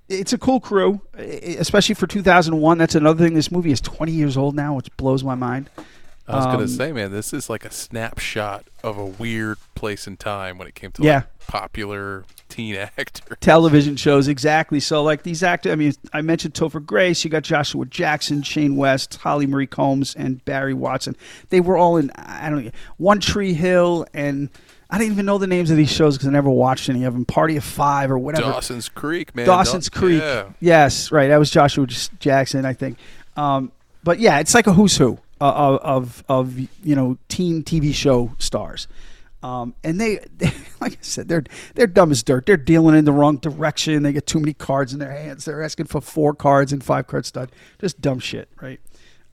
[0.09, 2.79] it's a cool crew, especially for 2001.
[2.79, 3.35] That's another thing.
[3.35, 5.71] This movie is 20 years old now, which blows my mind.
[6.27, 10.09] I was gonna Um, say, man, this is like a snapshot of a weird place
[10.09, 11.15] in time when it came to Yeah.
[11.15, 12.25] like, popular
[12.59, 13.37] teen actor.
[13.41, 14.81] television shows exactly.
[14.81, 17.25] So like these actors i mean i mentioned topher grace.
[17.25, 21.17] You got joshua jackson shane west holly marie combs and barry watson.
[21.51, 24.49] They were all in i don't know one tree hill and
[24.91, 27.13] i didn't even know the names of these shows because i never watched any of
[27.15, 28.51] them party of five or whatever.
[28.51, 29.47] Dawson's Creek, man.
[29.47, 30.21] dawson's Daw- creek.
[30.23, 30.49] Yeah.
[30.61, 31.29] yes right.
[31.29, 31.87] That was joshua
[32.19, 32.99] jackson i think.
[33.37, 33.71] Um,
[34.03, 37.95] but yeah it's like a who's who uh, of, of of you know teen tv
[37.95, 38.89] show stars
[39.43, 42.47] um, and they, they, like I said, they're they're dumb as dirt.
[42.47, 44.03] They're dealing in the wrong direction.
[44.03, 45.45] They get too many cards in their hands.
[45.45, 47.51] They're asking for four cards and five card stud.
[47.81, 48.81] Just dumb shit, right?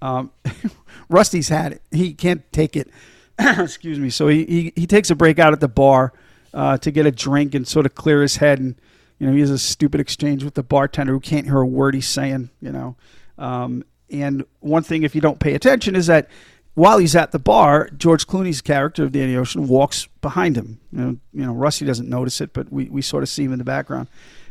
[0.02, 0.32] Um,
[1.10, 1.82] Rusty's had it.
[1.92, 2.90] He can't take it.
[3.40, 4.10] Excuse me.
[4.10, 6.14] So he, he he takes a break out at the bar
[6.54, 8.60] uh, to get a drink and sort of clear his head.
[8.60, 8.76] And
[9.20, 11.96] you know he has a stupid exchange with the bartender who can't hear a word
[11.96, 12.50] he's saying.
[12.62, 12.96] You know,
[13.38, 16.30] um, and one thing if you don't pay attention is that
[16.76, 20.80] while he's at the bar, George Clooney's character of Danny Ocean walks behind him.
[20.92, 23.54] You know, you know, Rusty doesn't notice it, but we, we sort of see him
[23.54, 24.10] in the background.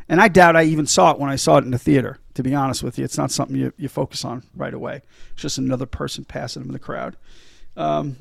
[0.08, 2.18] And I doubt I even saw it when I saw it in the theater.
[2.34, 5.02] To be honest with you, it's not something you, you focus on right away.
[5.32, 7.16] It's just another person passing him in the crowd.
[7.76, 8.16] Um,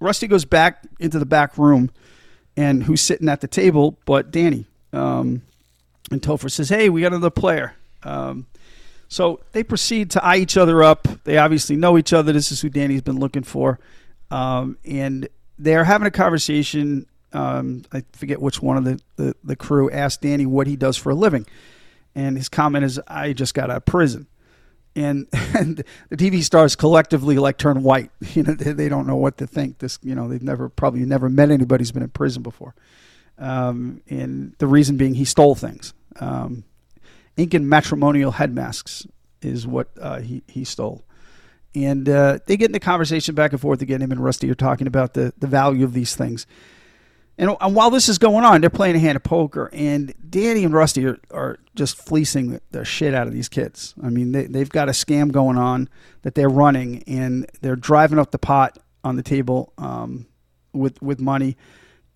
[0.00, 1.90] Rusty goes back into the back room,
[2.56, 4.66] and who's sitting at the table but Danny.
[4.92, 5.42] Um,
[6.10, 8.46] and Topher says, "Hey, we got another player." Um,
[9.08, 11.06] so they proceed to eye each other up.
[11.24, 12.32] They obviously know each other.
[12.32, 13.78] This is who Danny's been looking for.
[14.30, 17.06] Um, and they're having a conversation.
[17.32, 20.96] Um, I forget which one of the, the, the crew asked Danny what he does
[20.96, 21.46] for a living.
[22.14, 24.26] And his comment is, I just got out of prison.
[24.96, 28.10] And, and the TV stars collectively like turn white.
[28.34, 29.78] You know, they, they don't know what to think.
[29.78, 32.74] This, you know, they've never probably never met anybody who's been in prison before.
[33.38, 35.94] Um, and the reason being he stole things.
[36.18, 36.64] Um,
[37.36, 39.06] Incan matrimonial head masks
[39.42, 41.04] is what uh, he, he stole.
[41.74, 44.00] And uh, they get in the conversation back and forth again.
[44.00, 46.46] Him and Rusty are talking about the, the value of these things.
[47.38, 50.64] And, and while this is going on, they're playing a hand of poker, and Danny
[50.64, 53.94] and Rusty are, are just fleecing the, the shit out of these kids.
[54.02, 55.90] I mean, they, they've got a scam going on
[56.22, 60.26] that they're running, and they're driving up the pot on the table um,
[60.72, 61.58] with with money.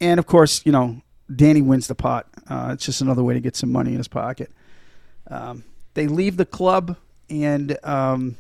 [0.01, 1.03] And of course, you know,
[1.35, 2.27] Danny wins the pot.
[2.49, 4.51] Uh, it's just another way to get some money in his pocket.
[5.31, 5.65] Um,
[5.95, 6.97] they leave the club,
[7.29, 8.37] and um,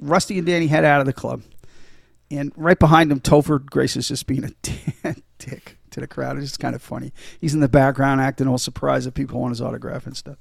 [0.00, 1.42] Rusty and Danny head out of the club.
[2.30, 6.38] And right behind them, Topher Grace is just being a dick to the crowd.
[6.38, 7.12] It's just kind of funny.
[7.40, 10.38] He's in the background acting all surprised that people want his autograph and stuff.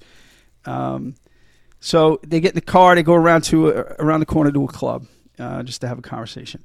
[0.65, 1.15] Um,
[1.79, 2.95] so they get in the car.
[2.95, 5.05] They go around to a, around the corner to a club
[5.37, 6.63] uh, just to have a conversation.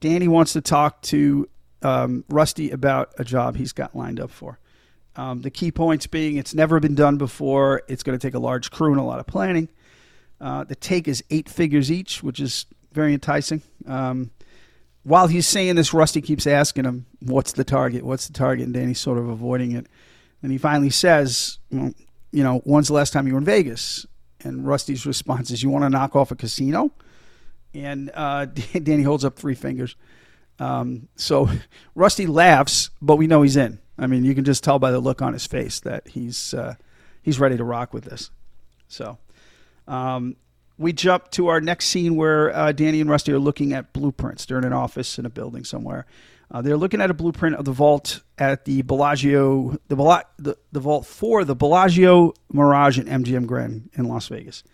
[0.00, 1.48] Danny wants to talk to
[1.82, 4.58] um, Rusty about a job he's got lined up for.
[5.16, 7.82] Um, the key points being it's never been done before.
[7.88, 9.68] It's going to take a large crew and a lot of planning.
[10.40, 13.62] Uh, the take is eight figures each, which is very enticing.
[13.86, 14.30] Um,
[15.02, 18.04] while he's saying this, Rusty keeps asking him, "What's the target?
[18.04, 19.86] What's the target?" And Danny's sort of avoiding it.
[20.42, 21.92] And he finally says, well,
[22.30, 24.06] "You know, when's the last time you were in Vegas?"
[24.40, 26.92] And Rusty's response is, "You want to knock off a casino?"
[27.74, 28.44] And uh,
[28.82, 29.96] Danny holds up three fingers.
[30.58, 31.48] Um, so
[31.94, 33.78] Rusty laughs, but we know he's in.
[33.98, 36.74] I mean, you can just tell by the look on his face that he's uh,
[37.22, 38.30] he's ready to rock with this.
[38.86, 39.18] So
[39.86, 40.36] um,
[40.78, 44.46] we jump to our next scene where uh, Danny and Rusty are looking at blueprints.
[44.46, 46.06] They're in an office in a building somewhere.
[46.50, 50.56] Uh, they're looking at a blueprint of the vault at the Bellagio, the, Bella, the,
[50.72, 54.64] the vault for the Bellagio Mirage and MGM Grand in Las Vegas.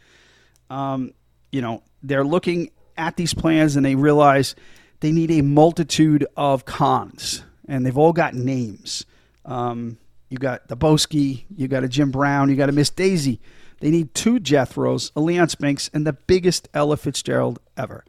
[0.70, 1.14] Um,
[1.50, 4.54] you know, they're looking at these plans and they realize
[5.00, 9.04] they need a multitude of cons, and they've all got names.
[9.44, 13.40] Um, you got the Boesky, you got a Jim Brown, you got a Miss Daisy.
[13.80, 18.04] They need two Jethros, a Leon Spinks, and the biggest Ella Fitzgerald ever.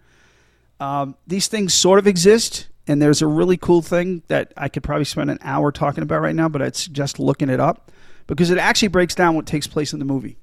[0.79, 4.83] Um, these things sort of exist, and there's a really cool thing that I could
[4.83, 7.91] probably spend an hour talking about right now, but I'd suggest looking it up
[8.27, 10.37] because it actually breaks down what takes place in the movie.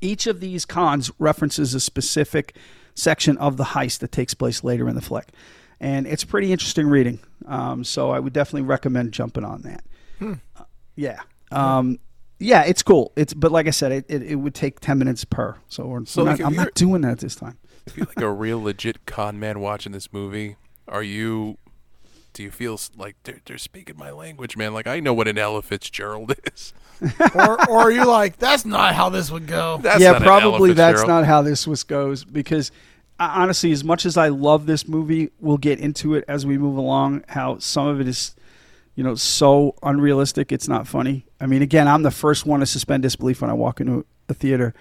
[0.00, 2.56] Each of these cons references a specific
[2.94, 5.28] section of the heist that takes place later in the flick.
[5.80, 7.20] And it's pretty interesting reading.
[7.46, 9.84] Um, so I would definitely recommend jumping on that.
[10.18, 10.34] Hmm.
[10.56, 10.64] Uh,
[10.96, 11.20] yeah.
[11.50, 11.98] Um,
[12.38, 13.12] yeah, it's cool.
[13.16, 15.56] It's but like I said, it, it, it would take ten minutes per.
[15.68, 17.58] So, we're, So, we're like, not, I'm not doing that this time.
[17.86, 20.56] If you're like a real legit con man watching this movie,
[20.88, 21.58] are you?
[22.32, 24.74] Do you feel like they're, they're speaking my language, man?
[24.74, 26.74] Like I know what an Ella Fitzgerald is.
[27.34, 29.78] or, or are you like, that's not how this would go?
[29.82, 32.70] That's yeah, not an Ella probably that's not how this was goes because
[33.18, 36.58] uh, honestly, as much as I love this movie, we'll get into it as we
[36.58, 37.24] move along.
[37.28, 38.34] How some of it is,
[38.94, 40.52] you know, so unrealistic.
[40.52, 41.26] It's not funny.
[41.40, 44.34] I mean, again, I'm the first one to suspend disbelief when I walk into a
[44.34, 44.74] theater,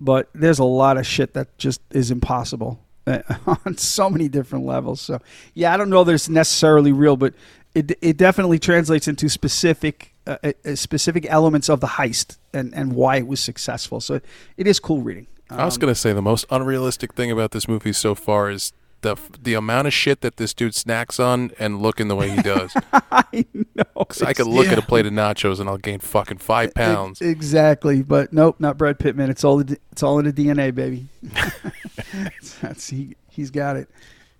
[0.00, 5.00] but there's a lot of shit that just is impossible on so many different levels.
[5.00, 5.18] So
[5.54, 7.34] yeah, I don't know that it's necessarily real, but
[7.74, 10.08] it it definitely translates into specific.
[10.24, 14.00] Uh, uh, uh, specific elements of the heist and, and why it was successful.
[14.00, 14.20] So
[14.56, 15.26] it is cool reading.
[15.50, 18.72] I was Um, gonna say the most unrealistic thing about this movie so far is
[19.02, 22.42] the the amount of shit that this dude snacks on and looking the way he
[22.42, 22.72] does.
[22.92, 24.04] I know.
[24.04, 27.20] 'Cause I could look at a plate of nachos and I'll gain fucking five pounds.
[27.22, 29.30] E- Exactly, but nope, not Brad Pittman.
[29.30, 31.06] It's all it's all in the DNA, baby.
[32.60, 33.88] That's he he's got it.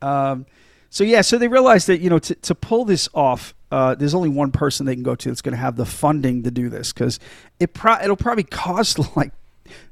[0.01, 0.47] Um,
[0.91, 4.15] so yeah, so they realized that you know to to pull this off, uh, there's
[4.15, 6.69] only one person they can go to that's going to have the funding to do
[6.69, 7.19] this because
[7.61, 9.33] it pro- it'll probably cost like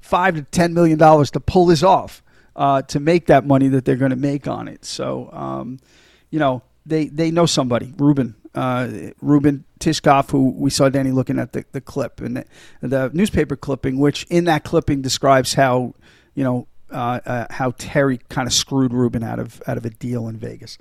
[0.01, 2.23] five to ten million dollars to pull this off
[2.61, 4.85] uh, to make that money that they're going to make on it.
[4.85, 5.81] So um,
[6.29, 8.37] you know they they know somebody, Ruben.
[8.53, 12.45] Uh, Ruben Tishkoff, who we saw Danny looking at the, the clip and the,
[12.81, 15.95] the newspaper clipping, which in that clipping describes how,
[16.35, 19.91] you know, uh, uh, how Terry kind of screwed Ruben out of out of a
[19.91, 20.79] deal in Vegas.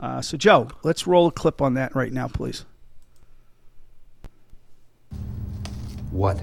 [0.00, 2.64] Uh, so Joe, let's roll a clip on that right now, please.
[6.10, 6.40] What?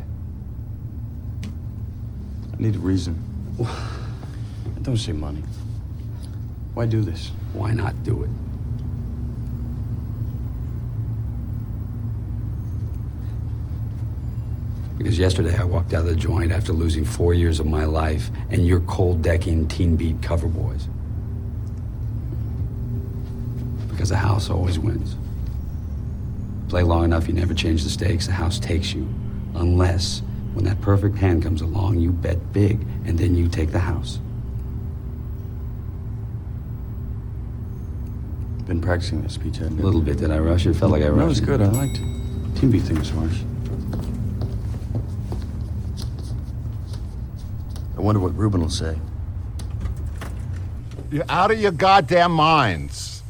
[2.53, 3.23] I need a reason.
[4.87, 5.43] Don't say money.
[6.73, 7.33] Why do this?
[7.51, 8.29] Why not do it?
[14.97, 18.29] Because yesterday I walked out of the joint after losing four years of my life,
[18.49, 20.87] and you're cold decking teen beat cover boys.
[23.89, 25.17] Because the house always wins.
[26.69, 29.05] Play long enough, you never change the stakes, the house takes you.
[29.53, 30.21] Unless,
[30.53, 34.19] when that perfect hand comes along, you bet big, and then you take the house.
[38.67, 39.61] Been practicing this, Pete.
[39.61, 40.17] A little bit.
[40.17, 40.73] Did I rush it?
[40.73, 41.61] Felt like I rushed No, it was good.
[41.61, 42.59] I liked it.
[42.59, 43.39] Teen beat thing was harsh.
[47.95, 48.99] I wonder what Ruben will say.
[51.09, 53.23] You're out of your goddamn minds.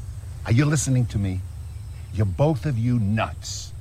[0.48, 1.42] Are you listening to me?
[2.16, 3.74] You're both of you nuts.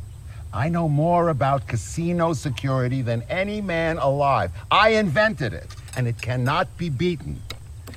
[0.53, 4.51] I know more about casino security than any man alive.
[4.71, 7.41] I invented it, and it cannot be beaten.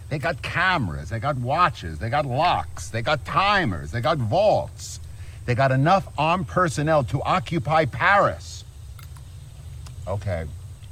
[0.10, 5.00] They got cameras, they got watches, they got locks, they got timers, they got vaults.
[5.46, 8.64] They got enough armed personnel to occupy Paris.
[10.08, 10.46] Okay,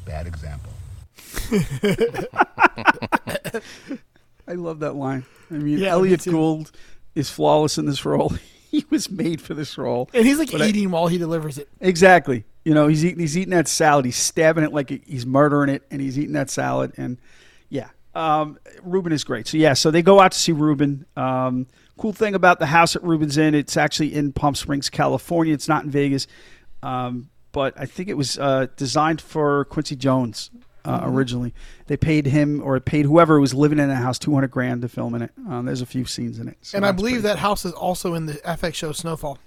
[0.05, 0.71] bad example.
[4.47, 5.25] I love that line.
[5.51, 6.31] I mean, Yeah, Elliot too.
[6.31, 6.71] Gould
[7.15, 8.29] is flawless in this role.
[8.71, 10.09] he was made for this role.
[10.13, 11.67] And he's like But I- eating while he delivers it.
[11.79, 12.45] Exactly.
[12.63, 14.05] You know, he's eating he's eating that salad.
[14.05, 16.91] He's stabbing it like he's murdering it, and he's eating that salad.
[16.97, 17.21] And yeah,
[18.17, 19.47] um, Reuben is great.
[19.47, 21.05] So yeah, so they go out to see Reuben.
[21.15, 25.53] Um, cool thing about the house that Reuben's in, it's actually in Palm Springs, California.
[25.53, 26.27] It's not in Vegas,
[26.83, 30.51] um, but I think it was uh, designed for Quincy Jones
[30.85, 31.13] uh, Mhm.
[31.13, 31.53] originally.
[31.87, 34.89] They paid him or paid whoever was living in the house two hundred grand to
[34.89, 35.31] film in it.
[35.49, 36.57] Um, there's a few scenes in it.
[36.61, 39.37] So and I believe that house is also in the FX show Snowfall.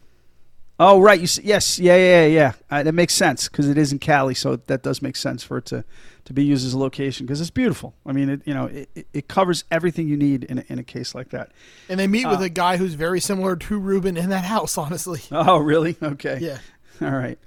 [0.83, 2.53] Oh right, you s- yes, yeah, yeah, yeah.
[2.71, 5.59] Uh, that makes sense because it is in Cali, so that does make sense for
[5.59, 5.85] it to,
[6.25, 7.95] to be used as a location because it's beautiful.
[8.07, 10.83] I mean, it you know it, it- covers everything you need in a, in a
[10.83, 11.53] case like that.
[11.91, 14.79] And they meet with Uh, a guy who's very similar to Reuben in that house,
[14.85, 15.21] honestly.
[15.31, 15.97] Oh really?
[16.03, 16.39] Okay.
[16.41, 16.59] Yeah.
[17.07, 17.39] All right.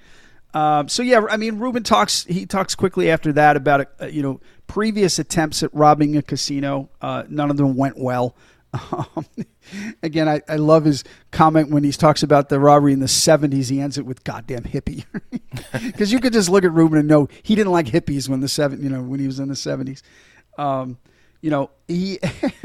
[0.53, 2.25] Um, so yeah, I mean, Reuben talks.
[2.25, 6.89] He talks quickly after that about uh, you know previous attempts at robbing a casino.
[7.01, 8.35] Uh, none of them went well.
[8.73, 9.25] Um,
[10.03, 13.69] again, I, I love his comment when he talks about the robbery in the '70s.
[13.69, 15.05] He ends it with "goddamn hippie,"
[15.71, 18.47] because you could just look at Reuben and know he didn't like hippies when the
[18.47, 20.01] seven, you know, when he was in the '70s.
[20.57, 20.97] Um,
[21.41, 22.19] you know, he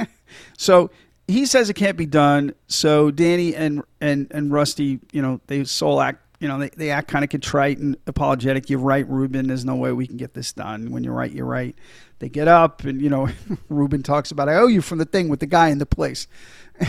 [0.59, 0.91] so
[1.27, 2.55] he says it can't be done.
[2.67, 6.25] So Danny and and and Rusty, you know, they soul act.
[6.41, 8.71] You know, they, they act kind of contrite and apologetic.
[8.71, 9.49] You're right, Reuben.
[9.49, 10.93] There's no way we can get this done.
[10.93, 11.75] When you're right, you're right.
[12.21, 13.29] They get up, and you know,
[13.69, 16.29] Reuben talks about, "I owe you from the thing with the guy in the place,"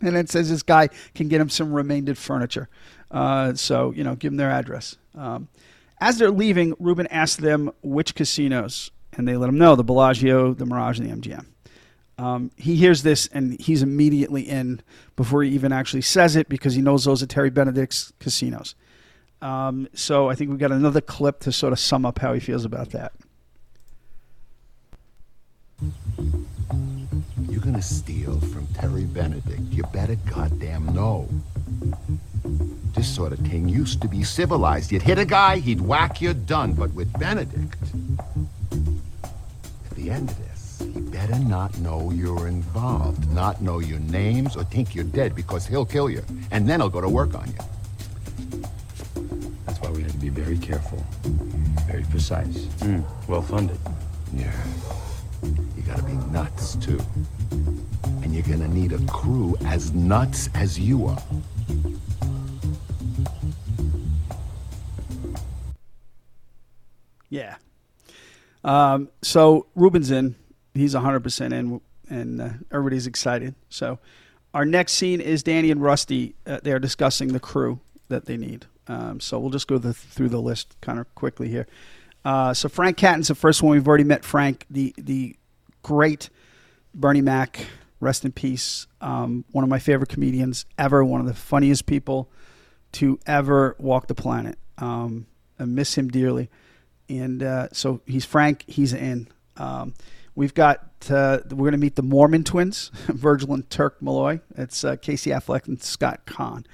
[0.00, 2.68] and it says this guy can get him some remainded furniture.
[3.10, 4.96] Uh, so you know, give him their address.
[5.14, 5.48] Um,
[6.00, 10.52] as they're leaving, Reuben asks them which casinos, and they let him know the Bellagio,
[10.52, 11.46] the Mirage, and the MGM.
[12.18, 14.80] Um, he hears this and he's immediately in
[15.16, 18.74] before he even actually says it because he knows those are Terry Benedict's casinos.
[19.40, 22.40] Um, so I think we've got another clip to sort of sum up how he
[22.40, 23.12] feels about that.
[27.48, 29.60] You're gonna steal from Terry Benedict.
[29.70, 31.28] You better goddamn know.
[32.94, 34.92] This sort of thing used to be civilized.
[34.92, 36.74] You'd hit a guy, he'd whack you, done.
[36.74, 37.76] But with Benedict,
[39.90, 40.51] at the end of he
[41.26, 45.86] better not know you're involved, not know your names, or think you're dead because he'll
[45.86, 46.20] kill you.
[46.50, 47.58] And then he'll go to work on you.
[49.64, 50.98] That's why we had to be very careful,
[51.86, 52.66] very precise.
[53.28, 53.78] Well funded.
[54.34, 54.50] Yeah.
[55.76, 57.00] You gotta be nuts, too.
[58.22, 61.22] And you're gonna need a crew as nuts as you are.
[67.30, 67.54] Yeah.
[68.64, 70.34] Um, so Reuben's in.
[70.74, 73.54] He's 100% in, and uh, everybody's excited.
[73.68, 73.98] So
[74.54, 76.34] our next scene is Danny and Rusty.
[76.46, 78.66] Uh, they're discussing the crew that they need.
[78.88, 81.66] Um, so we'll just go the, through the list kind of quickly here.
[82.24, 83.72] Uh, so Frank Catton's the first one.
[83.72, 85.36] We've already met Frank, the the
[85.82, 86.30] great
[86.94, 87.66] Bernie Mac.
[88.00, 88.88] Rest in peace.
[89.00, 91.04] Um, one of my favorite comedians ever.
[91.04, 92.28] One of the funniest people
[92.92, 94.58] to ever walk the planet.
[94.78, 95.26] Um,
[95.58, 96.50] I miss him dearly.
[97.08, 98.64] And uh, so he's Frank.
[98.66, 99.28] He's in.
[100.34, 104.40] We've got uh, we're going to meet the Mormon twins, Virgil and Turk Malloy.
[104.56, 106.64] It's uh, Casey Affleck and Scott Caan.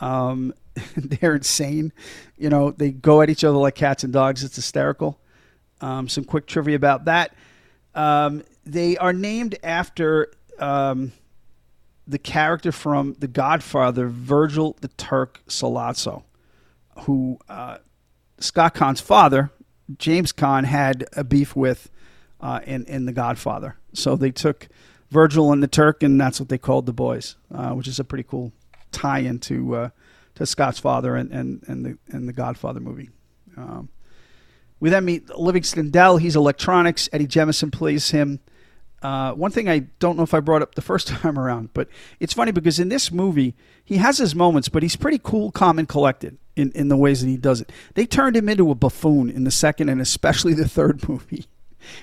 [0.00, 0.54] Um,
[0.96, 1.92] they're insane.
[2.36, 4.42] You know, they go at each other like cats and dogs.
[4.44, 5.20] It's hysterical.
[5.80, 7.34] Um, some quick trivia about that.
[7.94, 11.12] Um, they are named after um,
[12.06, 16.24] the character from The Godfather, Virgil the Turk Sollozzo,
[17.00, 17.78] who uh,
[18.38, 19.50] Scott Caan's father,
[19.98, 21.90] James Caan, had a beef with
[22.40, 23.76] uh, in in The Godfather.
[23.92, 24.68] So they took
[25.10, 28.04] Virgil and the Turk, and that's what they called the boys, uh, which is a
[28.04, 28.52] pretty cool
[28.92, 29.90] tie into uh,
[30.34, 33.10] to Scott's father and, and, and the and the Godfather movie.
[33.56, 33.88] Um,
[34.80, 36.18] we then meet Livingston Dell.
[36.18, 37.08] He's electronics.
[37.12, 38.40] Eddie Jemison plays him.
[39.02, 41.88] Uh, one thing I don't know if I brought up the first time around, but
[42.20, 45.78] it's funny because in this movie, he has his moments, but he's pretty cool, calm,
[45.78, 47.70] and collected in, in the ways that he does it.
[47.94, 51.46] They turned him into a buffoon in the second and especially the third movie.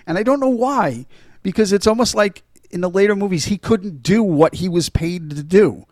[0.06, 1.06] And I don't know why,
[1.42, 5.30] because it's almost like in the later movies, he couldn't do what he was paid
[5.32, 5.86] to do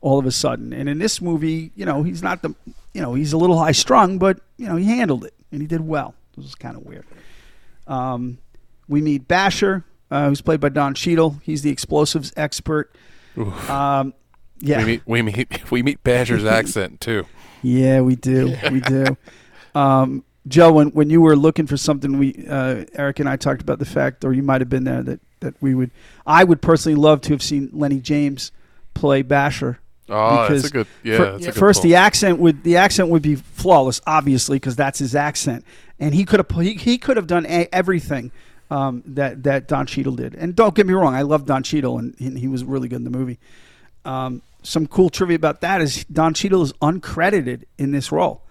[0.00, 0.72] all of a sudden.
[0.72, 2.54] And in this movie, you know, he's not the,
[2.92, 5.66] you know, he's a little high strung, but, you know, he handled it and he
[5.66, 6.14] did well.
[6.36, 7.06] This was kind of weird.
[7.86, 8.38] Um,
[8.88, 11.40] we meet Basher, uh, who's played by Don Cheadle.
[11.42, 12.94] He's the explosives expert.
[13.36, 14.14] Um,
[14.58, 14.78] yeah.
[14.78, 17.26] We meet we meet we meet Basher's accent too.
[17.62, 18.56] Yeah, we do.
[18.70, 19.16] We do.
[19.74, 23.62] Um, Joe, when when you were looking for something, we uh, Eric and I talked
[23.62, 25.90] about the fact, or you might have been there, that that we would,
[26.26, 28.50] I would personally love to have seen Lenny James
[28.94, 29.78] play Basher.
[30.08, 31.88] Oh, that's a good- yeah, that's a good first, pull.
[31.90, 35.64] the accent would the accent would be flawless, obviously, because that's his accent,
[36.00, 38.32] and he could have he, he could have done a- everything
[38.70, 40.34] um, that that Don Cheadle did.
[40.34, 42.96] And don't get me wrong, I love Don Cheadle, and, and he was really good
[42.96, 43.38] in the movie.
[44.04, 48.42] Um, some cool trivia about that is Don Cheadle is uncredited in this role,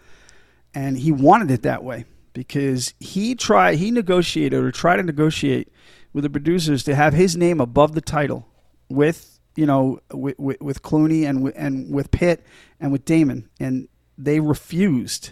[0.74, 5.72] and he wanted it that way because he tried he negotiated or tried to negotiate
[6.14, 8.48] with the producers to have his name above the title
[8.90, 12.46] with you know with, with, with Clooney and and with Pitt
[12.80, 15.32] and with Damon, and they refused.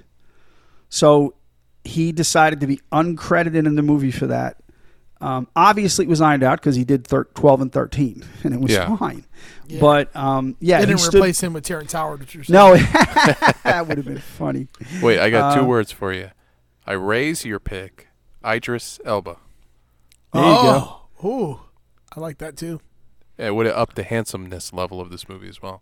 [0.90, 1.36] So
[1.84, 4.58] he decided to be uncredited in the movie for that.
[5.22, 8.60] Um, obviously, it was ironed out because he did thir- 12 and 13, and it
[8.62, 8.96] was Yeah.
[8.98, 9.26] fine.
[9.68, 9.80] Yeah.
[9.82, 12.22] But um, yeah, they didn't stood- replace him with Terrence Howard.
[12.22, 14.68] Which you're No, that would have been funny.
[15.02, 16.32] Wait, I got two Uh, words for you.
[16.88, 18.08] I raise your pick,
[18.46, 19.38] Idris Elba.
[20.34, 21.00] There you go.
[21.24, 21.60] oh, Ooh,
[22.16, 22.80] I like that too.
[23.38, 25.82] It would have upped the handsomeness level of this movie as well.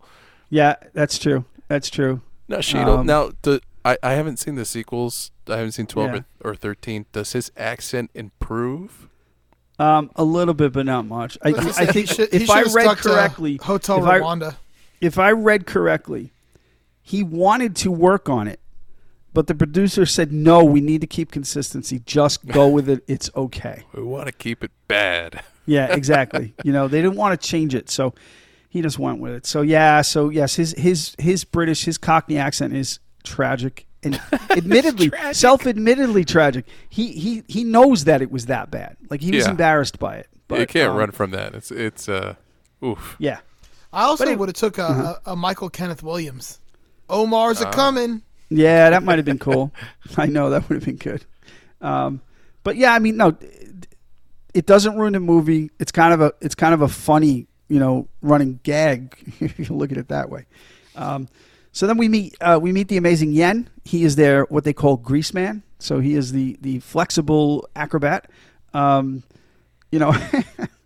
[0.50, 1.46] Yeah, that's true.
[1.68, 2.22] That's true.
[2.48, 5.32] Now, Cheadle, Um, now the, I, I haven't seen the sequels.
[5.48, 6.22] I haven't seen 12 Yeah.
[6.44, 7.06] or, or 13.
[7.12, 9.10] Does his accent improve?
[9.80, 11.38] Um, a little bit, but not much.
[11.44, 14.56] I, I I said, he think should- if I read correctly, Hotel if I- Rwanda.
[15.02, 16.32] if I read correctly,
[17.02, 18.60] he wanted to work on it,
[19.34, 22.00] but the producer said, "No, we need to keep consistency.
[22.06, 23.04] Just go with it.
[23.08, 25.44] It's okay." We want to keep it bad.
[25.70, 26.54] Yeah, exactly.
[26.64, 28.14] you know, they didn't want to change it, so
[28.70, 29.46] he just went with it.
[29.46, 35.12] So yeah, so yes, his his his British, his Cockney accent is tragic and admittedly,
[35.34, 36.66] self-admittedly tragic.
[36.90, 38.98] He he he knows that it was that bad.
[39.10, 39.52] Like he was Yeah.
[39.52, 40.28] embarrassed by it.
[40.48, 41.54] But, you can't um, run from that.
[41.56, 42.36] It's it's uh,
[42.84, 43.16] oof.
[43.20, 43.40] Yeah.
[43.94, 45.16] I also it- would have took a, Uh-huh.
[45.26, 46.60] a, a Michael Kenneth Williams.
[47.10, 48.22] Omar's Uh, a coming.
[48.50, 49.72] Yeah, that might have been cool.
[50.18, 51.26] I know that would have been good.
[51.82, 52.22] Um,
[52.64, 53.88] but yeah, I mean, no, it-
[54.54, 55.70] it doesn't ruin the movie.
[55.80, 59.76] It's kind of a it's kind of a funny, you know, running gag if you
[59.76, 60.46] look at it that way.
[60.96, 61.28] Um,
[61.78, 63.70] so then we meet uh, we meet the amazing Yen.
[63.86, 65.62] He is their what they call grease man.
[65.78, 68.32] So he is the the flexible acrobat.
[68.74, 69.22] Um,
[69.92, 70.12] you know,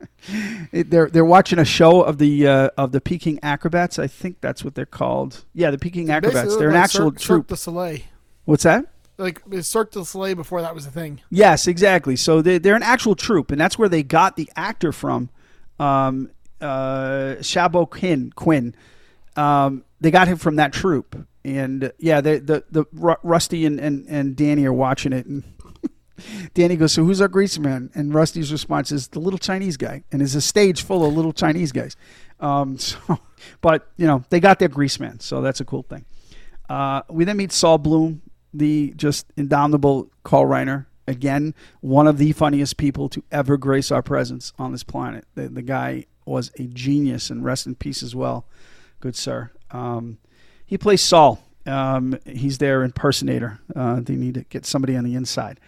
[0.74, 4.00] they're they're watching a show of the uh, of the Peking acrobats.
[4.00, 5.46] I think that's what they're called.
[5.54, 6.58] Yeah, the Peking acrobats.
[6.58, 7.48] They're an actual Cirque, Cirque troupe.
[7.48, 8.00] du Soleil.
[8.44, 8.88] What's that?
[9.18, 11.22] Like Cirque du Soleil before that was a thing.
[11.30, 12.18] Yes, exactly.
[12.18, 15.30] So they, they're an actual troupe, and that's where they got the actor from,
[15.80, 18.34] um, uh, Shabo Quinn.
[18.36, 18.76] Quinn.
[19.38, 23.80] Um, they got him from that troupe, and uh, yeah, the the the Rusty and,
[23.80, 25.44] and and Danny are watching it, and
[26.56, 30.04] Danny goes, "So who's our grease man?" And Rusty's response is the little Chinese guy,
[30.12, 31.96] and there's a stage full of little Chinese guys.
[32.40, 33.20] Um, so,
[33.62, 36.06] but you know, they got their grease man, so that's a cool thing.
[36.68, 38.24] Uh, we then meet Saul Bloom,
[38.54, 40.88] the just indomitable Carl Reiner.
[41.08, 45.26] Again, one of the funniest people to ever grace our presence on this planet.
[45.36, 48.48] The, the guy was a genius, and rest in peace as well.
[49.00, 49.52] Good sir.
[49.72, 50.18] Um,
[50.66, 51.44] he plays Saul.
[51.66, 53.60] Um, he's their impersonator.
[53.76, 55.60] Uh, they need to get somebody on the inside.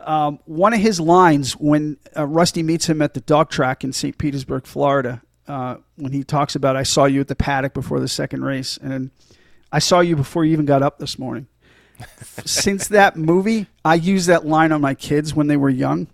[0.00, 3.92] Um, one of his lines when uh, Rusty meets him at the dog track in
[3.92, 4.18] St.
[4.18, 8.08] Petersburg, Florida, uh, when he talks about, I saw you at the paddock before the
[8.08, 9.10] second race, and
[9.70, 11.46] I saw you before you even got up this morning.
[12.44, 16.08] Since that movie, I use that line on my kids when they were young.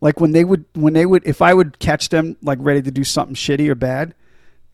[0.00, 2.90] Like when they would, when they would, if I would catch them like ready to
[2.90, 4.14] do something shitty or bad,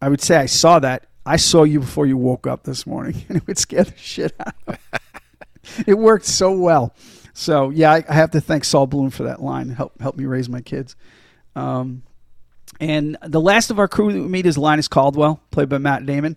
[0.00, 1.06] I would say, I saw that.
[1.24, 4.34] I saw you before you woke up this morning, and it would scare the shit
[4.40, 5.00] out of them.
[5.86, 6.94] it worked so well.
[7.34, 9.70] So yeah, I, I have to thank Saul Bloom for that line.
[9.70, 10.96] Help help me raise my kids.
[11.54, 12.02] Um,
[12.80, 16.04] and the last of our crew that we meet is Linus Caldwell, played by Matt
[16.06, 16.36] Damon.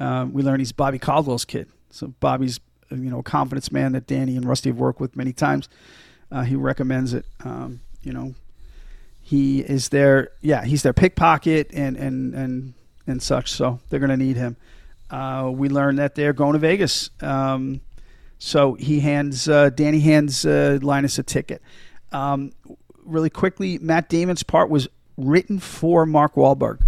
[0.00, 1.68] Um, we learn he's Bobby Caldwell's kid.
[1.90, 2.60] So Bobby's
[2.90, 5.68] you know a confidence man that Danny and Rusty have worked with many times.
[6.30, 7.24] Uh, he recommends it.
[7.44, 8.34] Um, you know,
[9.20, 12.74] he is their yeah he's their pickpocket and and and
[13.08, 13.50] and such.
[13.52, 14.56] So they're going to need him.
[15.10, 17.10] Uh, we learn that they're going to Vegas.
[17.20, 17.80] Um,
[18.38, 21.62] so he hands uh, Danny hands uh, Linus a ticket.
[22.12, 22.52] Um,
[23.04, 24.86] really quickly, Matt Damon's part was
[25.16, 26.80] written for Mark Wahlberg,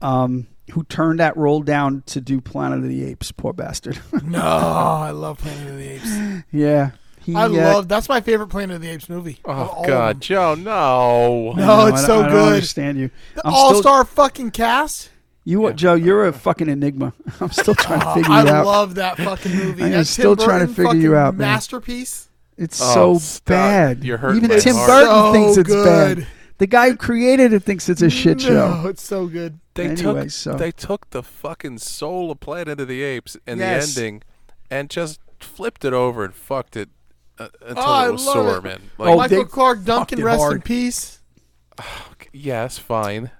[0.00, 3.32] um, who turned that role down to do Planet of the Apes.
[3.32, 3.98] Poor bastard.
[4.22, 6.44] No, I love Planet of the Apes.
[6.52, 6.90] yeah,
[7.20, 7.88] he, I uh, love.
[7.88, 9.38] That's my favorite Planet of the Apes movie.
[9.44, 10.20] Oh God.
[10.20, 11.52] Joe, no.
[11.56, 12.52] No, it's I so don't- I don't good.
[12.54, 13.10] understand you.
[13.34, 15.10] The I'm all-star fucking cast.
[15.48, 15.94] You what, Joe?
[15.94, 17.14] You're a fucking enigma.
[17.40, 18.54] I'm still trying to Oh, figure I you out.
[18.66, 19.82] I love that fucking movie.
[19.82, 21.48] I am still Tim trying to figure you out, man.
[21.52, 22.28] Masterpiece.
[22.58, 23.44] It's Oh, so stop.
[23.46, 24.04] bad.
[24.04, 24.88] You're hurting Even my Tim heart.
[24.88, 26.16] Burton So thinks it's good.
[26.18, 26.26] bad.
[26.58, 28.82] The guy who created it thinks it's a shit show.
[28.82, 29.58] No, it's so good.
[29.72, 33.58] They Anyway, took so- they took the fucking soul of Planet of the Apes and
[33.58, 33.94] Yes.
[33.94, 34.22] the ending,
[34.70, 36.90] and just flipped it over and fucked it
[37.38, 38.64] uh, until Oh, it was sore, it.
[38.64, 38.80] man.
[38.98, 40.64] Oh, Like, Michael Clarke Duncan, fucked it rest in hard.
[40.66, 41.20] peace.
[42.34, 43.30] yes, fine.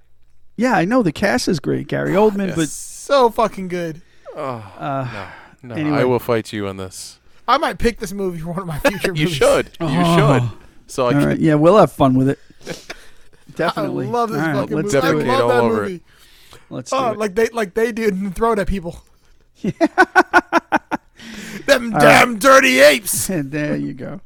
[0.58, 1.86] Yeah, I know the cast is great.
[1.86, 4.02] Gary Oldman, but So fucking good.
[4.34, 5.30] Oh, uh,
[5.62, 5.98] no, no, anyway.
[5.98, 7.20] I will fight you on this.
[7.46, 9.34] I might pick this movie for one of my future You movies.
[9.36, 9.66] should.
[9.80, 10.38] You Oh.
[10.50, 10.58] should.
[10.88, 12.38] So I can right, yeah, we'll have fun with it.
[13.54, 14.06] Definitely.
[14.06, 15.06] I love this All right, fucking let's movie.
[15.06, 15.22] I do it.
[15.24, 16.02] defecate love all that over movie.
[16.70, 17.18] Let's do Oh, it.
[17.18, 19.00] like they like they did and throw it at people.
[19.62, 19.72] Yeah.
[21.66, 23.26] Them All damn dirty apes.
[23.28, 24.20] there you go.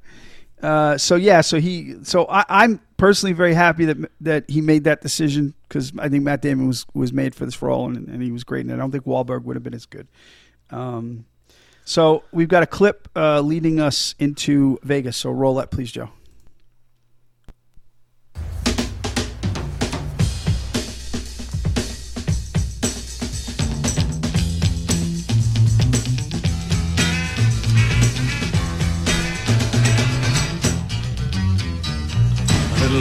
[0.63, 4.85] Uh, so yeah, so he, so I, I'm personally very happy that that he made
[4.85, 8.23] that decision because I think Matt Damon was was made for this role and, and
[8.23, 10.07] he was great, and I don't think Wahlberg would have been as good.
[10.71, 11.25] Um,
[11.85, 15.17] so we've got a clip uh, leading us into Vegas.
[15.17, 16.11] So roll that, please, Joe.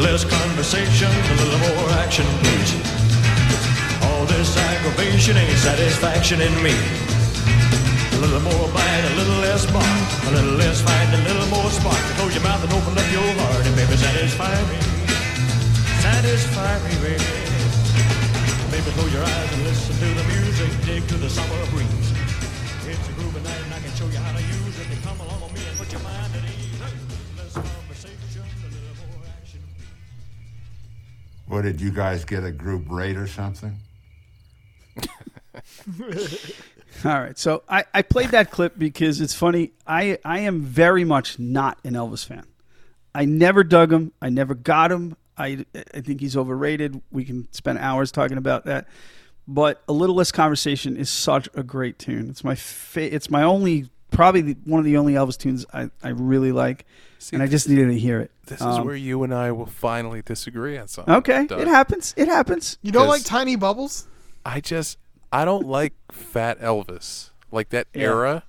[0.01, 2.73] Less conversation, a little more action, please.
[4.09, 6.73] All this aggravation ain't satisfaction in me.
[8.13, 11.69] A little more bite, a little less bark, a little less fight, a little more
[11.69, 12.01] spark.
[12.17, 14.79] Close your mouth and open up your heart, and baby, satisfy me.
[16.01, 17.29] Satisfy me, baby.
[18.73, 22.09] Baby, close your eyes and listen to the music, dig to the summer breeze.
[22.89, 24.87] It's a groovy night, and I can show you how to use it.
[25.05, 26.20] Come along with me and put your mind
[31.51, 33.75] What did you guys get a group rate or something?
[37.03, 39.73] All right, so I, I played that clip because it's funny.
[39.85, 42.45] I I am very much not an Elvis fan.
[43.13, 44.13] I never dug him.
[44.21, 45.17] I never got him.
[45.37, 47.01] I I think he's overrated.
[47.11, 48.87] We can spend hours talking about that.
[49.45, 52.29] But a little less conversation is such a great tune.
[52.29, 55.89] It's my fa- it's my only probably the, one of the only Elvis tunes I,
[56.03, 56.85] I really like,
[57.33, 58.31] and I just needed to hear it.
[58.45, 61.13] This Um, is where you and I will finally disagree on something.
[61.15, 61.61] Okay, Doug.
[61.61, 62.13] it happens.
[62.17, 62.77] It happens.
[62.81, 64.07] You don't like tiny bubbles?
[64.45, 64.97] I just
[65.31, 67.29] I don't like fat Elvis.
[67.51, 68.03] Like that Yeah.
[68.03, 68.43] era.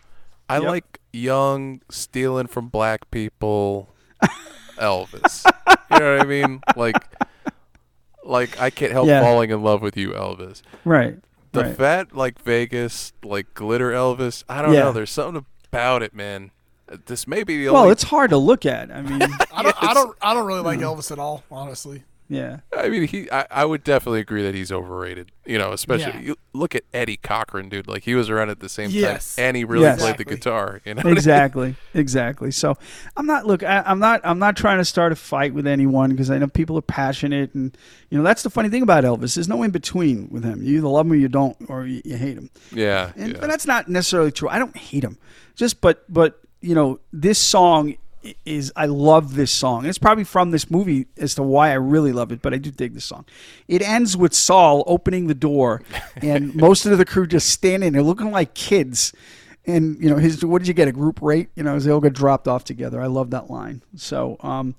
[0.49, 0.69] I Yep.
[0.69, 3.95] like young stealing from black people
[4.79, 5.45] Elvis.
[5.91, 6.61] you know what I mean?
[6.77, 6.97] Like
[8.25, 9.21] like I can't help Yeah.
[9.21, 10.63] falling in love with you Elvis.
[10.85, 11.17] Right.
[11.53, 11.77] The right.
[11.77, 14.43] fat like Vegas like glitter Elvis.
[14.49, 14.81] I don't Yeah.
[14.85, 16.51] know, there's something about it, man.
[16.87, 18.91] Uh, this may be the well, only it's hard to look at.
[18.91, 19.83] I mean, I don't.
[19.83, 20.17] I don't.
[20.21, 20.85] I don't really like hmm.
[20.85, 22.05] Elvis at all, honestly.
[22.33, 22.61] Yeah.
[22.77, 23.31] I mean, he.
[23.31, 25.31] I, I would definitely agree that he's overrated.
[25.45, 26.21] You know, especially Yeah.
[26.21, 27.89] you look at Eddie Cochran, dude.
[27.89, 29.37] Like he was around at the same Yes.
[29.37, 30.01] time, and he really Yes.
[30.01, 30.81] played the guitar.
[30.85, 31.17] You know, what I mean?
[31.19, 32.75] exactly exactly so
[33.17, 36.11] i'm not look I, i'm not i'm not trying to start a fight with anyone
[36.11, 37.77] because i know people are passionate and
[38.11, 40.79] you know that's the funny thing about elvis there's no in between with him you
[40.79, 43.39] either love him or you don't or you, you hate him Yeah, and yeah.
[43.41, 45.19] but that's not necessarily true i don't hate him
[45.55, 47.97] just but but you know this song
[48.45, 52.13] is i love this song it's probably from this movie as to why i really
[52.13, 53.25] love it but i do dig this song
[53.69, 55.83] it ends with saul opening the door
[56.23, 59.13] and most of the crew just standing there looking like kids
[59.67, 61.91] and you know his what did you get a group rate you know as they
[61.91, 64.75] all get dropped off together i love that line so um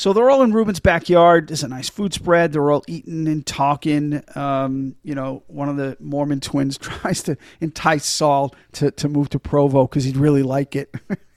[0.00, 1.48] so they're all in Reuben's backyard.
[1.48, 2.54] There's a nice food spread.
[2.54, 4.22] They're all eating and talking.
[4.34, 9.28] Um, you know, one of the Mormon twins tries to entice Saul to, to move
[9.28, 10.94] to Provo because he'd really like it.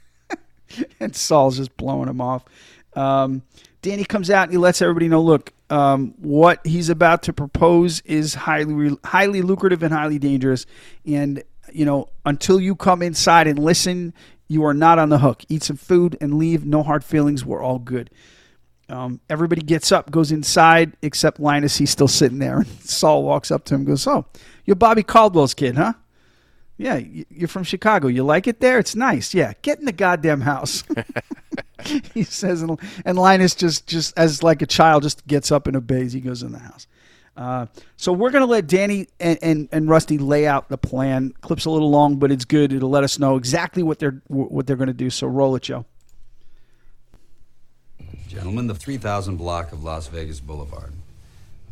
[0.99, 2.43] and Saul's just blowing him off.
[2.95, 3.43] Um,
[3.81, 8.01] Danny comes out and he lets everybody know, look, um, what he's about to propose
[8.01, 10.65] is highly highly lucrative and highly dangerous.
[11.05, 14.13] And you know, until you come inside and listen,
[14.47, 15.43] you are not on the hook.
[15.49, 16.65] Eat some food and leave.
[16.65, 17.45] No hard feelings.
[17.45, 18.09] We're all good.
[18.89, 21.77] Um, everybody gets up, goes inside, except Linus.
[21.77, 22.65] He's still sitting there.
[22.81, 24.25] Saul walks up to him, goes, "Oh,
[24.65, 25.93] you're Bobby Caldwell's kid, huh?
[26.77, 28.07] Yeah, you're from Chicago.
[28.07, 28.79] You like it there?
[28.79, 29.33] It's nice.
[29.33, 30.83] Yeah, get in the goddamn house."
[32.13, 36.13] he says, and, Linus just, just as like a child, just gets up and obeys.
[36.13, 36.87] He goes in the house.
[37.35, 37.65] Uh,
[37.97, 41.33] so we're gonna let Danny and, and, and Rusty lay out the plan.
[41.41, 42.71] Clip's a little long, but it's good.
[42.71, 45.09] It'll let us know exactly what they're what they're gonna do.
[45.09, 45.85] So roll it, Joe.
[48.27, 50.93] Gentlemen, the 3000 block of Las Vegas Boulevard,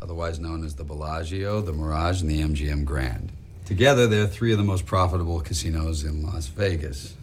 [0.00, 3.30] otherwise known as the Bellagio, the Mirage, and the MGM Grand.
[3.64, 7.14] Together, they're three of the most profitable casinos in Las Vegas.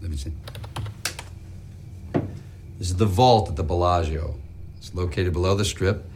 [0.00, 0.32] Let me see.
[2.78, 4.36] This is the vault at the Bellagio.
[4.76, 6.08] It's located below the strip,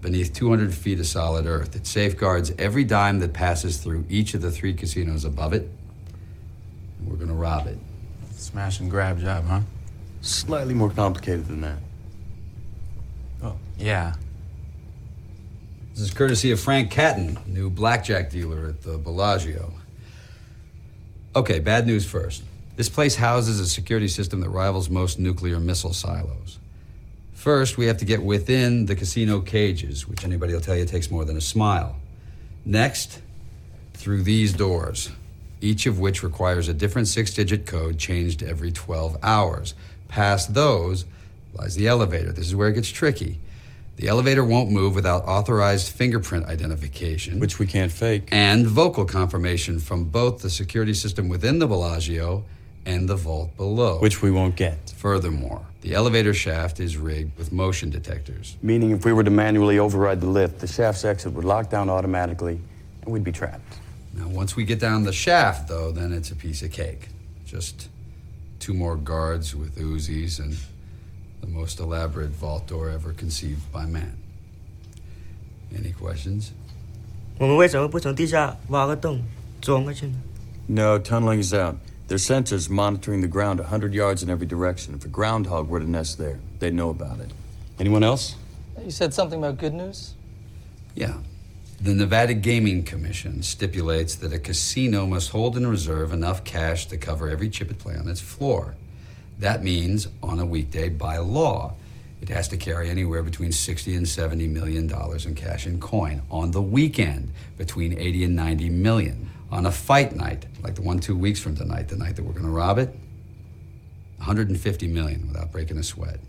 [0.00, 1.76] beneath 200 feet of solid earth.
[1.76, 5.70] It safeguards every dime that passes through each of the three casinos above it.
[6.98, 7.78] And we're gonna rob it.
[8.34, 9.60] Smash and grab job, huh?
[10.22, 11.78] Slightly more complicated than that.
[13.42, 14.14] Oh, yeah.
[15.92, 19.74] This is courtesy of Frank Catton, new blackjack dealer at the Bellagio.
[21.36, 22.44] Okay, bad news first.
[22.76, 26.58] This place houses a security system that rivals most nuclear missile silos.
[27.34, 31.10] First, we have to get within the casino cages, which anybody will tell you takes
[31.10, 31.96] more than a smile.
[32.64, 33.20] Next,
[33.92, 35.10] through these doors.
[35.60, 39.74] each of which requires a different six digit code changed every 12 hours.
[40.08, 41.04] Past those
[41.54, 42.32] lies the elevator.
[42.32, 43.38] This is where it gets tricky.
[43.96, 48.28] The elevator won't move without authorized fingerprint identification, Which we can't fake.
[48.32, 52.44] and vocal confirmation from both the security system within the Bellagio
[52.84, 53.98] and the vault below.
[54.00, 54.90] Which we won't get.
[54.96, 58.56] Furthermore, the elevator shaft is rigged with motion detectors.
[58.62, 61.88] Meaning if we were to manually override the lift, the shaft's exit would lock down
[61.88, 62.58] automatically
[63.02, 63.78] and we'd be trapped.
[64.14, 67.08] Now, once we get down the shaft, though, then it's a piece of cake.
[67.46, 67.88] Just
[68.58, 70.56] two more guards with Uzis and
[71.41, 74.17] the most elaborate vault door ever conceived by man.
[75.73, 76.51] Any questions?
[77.39, 79.21] 我们为什么不从地下挖个洞
[79.61, 80.15] 钻过去呢？
[80.67, 81.75] No, tunneling is out.
[82.07, 84.95] There's sensors monitoring the ground 100 yards in every direction.
[84.95, 87.31] If a groundhog were to nest there, they'd know about it.
[87.79, 88.35] Anyone else?
[88.83, 90.13] You said something about good news?
[90.95, 91.17] Yeah.
[91.79, 96.97] The Nevada Gaming Commission stipulates that a casino must hold in reserve enough cash to
[96.97, 98.75] cover every chip it play on its floor.
[99.42, 101.74] That means, on a weekday, by law,
[102.20, 106.22] it has to carry anywhere between 60 and 70 million dollars in cash and coin.
[106.30, 109.30] On the weekend, between 80 and 90 million.
[109.50, 112.34] On a fight night, like the one two weeks from tonight, the night that we're
[112.34, 112.90] going to rob it,
[114.18, 116.20] 150 million without breaking a sweat.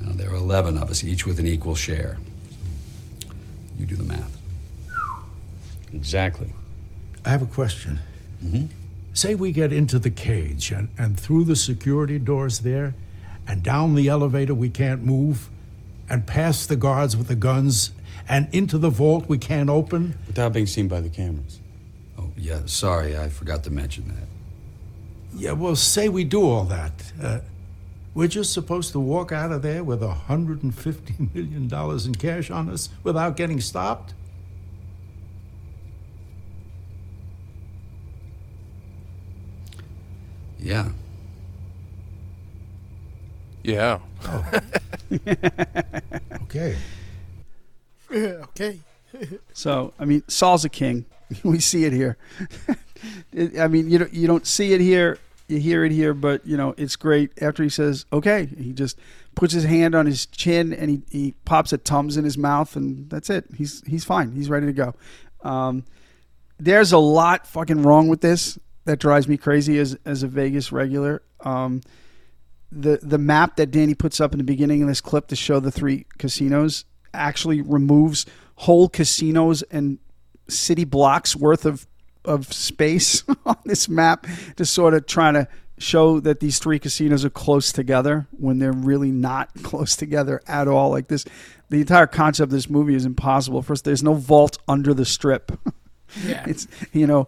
[0.00, 2.16] Now, there are 11 of us, each with an equal share.
[3.78, 4.38] You do the math.
[5.92, 6.54] Exactly.
[7.22, 7.98] I have a question.
[8.42, 8.81] Mm-hmm.
[9.14, 12.94] Say we get into the cage and, and through the security doors there,
[13.46, 15.50] and down the elevator we can't move,
[16.08, 17.92] and past the guards with the guns,
[18.28, 20.18] and into the vault we can't open.
[20.26, 21.60] Without being seen by the cameras.
[22.18, 24.28] Oh, yeah, sorry, I forgot to mention that.
[25.34, 27.12] Yeah, well, say we do all that.
[27.20, 27.40] Uh,
[28.14, 32.90] we're just supposed to walk out of there with $150 million in cash on us
[33.02, 34.14] without getting stopped?
[40.62, 40.88] Yeah.
[43.62, 43.98] Yeah.
[46.42, 46.76] Okay.
[48.10, 48.78] okay.
[49.52, 51.04] So, I mean, Saul's a king.
[51.44, 52.16] we see it here.
[53.32, 56.46] It- I mean, you don't you don't see it here, you hear it here, but
[56.46, 57.30] you know it's great.
[57.42, 58.98] After he says okay, he just
[59.34, 62.74] puts his hand on his chin and he, he pops a tums in his mouth,
[62.76, 63.44] and that's it.
[63.56, 64.32] He's he's fine.
[64.32, 64.94] He's ready to go.
[65.42, 65.84] Um,
[66.58, 70.72] there's a lot fucking wrong with this that drives me crazy as as a Vegas
[70.72, 71.22] regular.
[71.40, 71.82] Um,
[72.70, 75.60] the the map that Danny puts up in the beginning of this clip to show
[75.60, 78.24] the three casinos actually removes
[78.56, 79.98] whole casinos and
[80.48, 81.86] city blocks worth of
[82.24, 84.26] of space on this map
[84.56, 85.46] to sort of trying to
[85.78, 90.68] show that these three casinos are close together when they're really not close together at
[90.68, 91.24] all like this
[91.70, 95.52] the entire concept of this movie is impossible first there's no vault under the strip
[96.26, 96.44] Yeah.
[96.46, 97.26] it's you know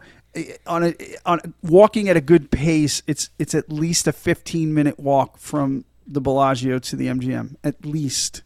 [0.66, 4.98] on a on walking at a good pace it's it's at least a 15 minute
[4.98, 8.42] walk from the Bellagio to the MGM at least.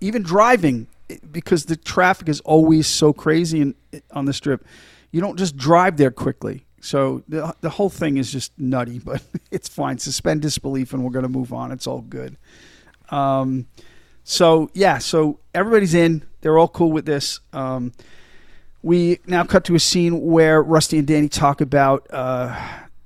[0.00, 0.88] Even driving
[1.30, 3.74] because the traffic is always so crazy in,
[4.10, 4.64] on the strip
[5.10, 6.64] you don't just drive there quickly.
[6.80, 9.98] So the, the whole thing is just nutty but it's fine.
[9.98, 11.70] Suspend disbelief and we're going to move on.
[11.72, 12.36] It's all good.
[13.10, 13.66] Um,
[14.24, 16.24] so yeah so everybody's in.
[16.40, 17.40] They're all cool with this.
[17.52, 17.92] Um,
[18.82, 22.54] we now cut to a scene where Rusty and Danny talk about uh,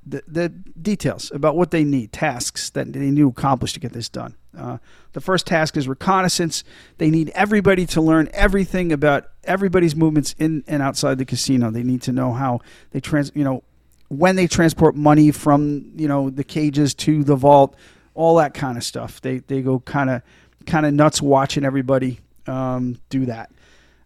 [0.06, 3.92] the, the details about what they need, tasks that they need to accomplish to get
[3.92, 4.34] this done.
[4.56, 4.78] Uh,
[5.12, 6.64] the first task is reconnaissance.
[6.98, 11.70] They need everybody to learn everything about everybody's movements in and outside the casino.
[11.70, 12.60] They need to know how
[12.92, 13.62] they trans, you know,
[14.08, 17.76] when they transport money from you know the cages to the vault,
[18.14, 19.20] all that kind of stuff.
[19.20, 20.22] They they go kind of
[20.64, 23.50] kind of nuts watching everybody um, do that.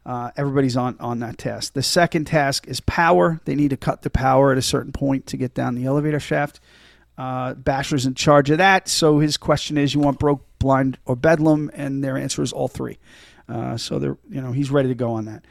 [0.04, 1.74] Uh, everybody's on on that task.
[1.74, 3.40] The second task is power.
[3.44, 6.20] They need to cut the power at a certain point to get down the elevator
[6.20, 6.60] shaft.
[7.18, 8.88] Uh, Basher's in charge of that.
[8.88, 11.70] So his question is, you want broke, blind, or bedlam?
[11.74, 12.98] And their answer is all three.
[13.46, 15.44] Uh, so they're you know he's ready to go on that.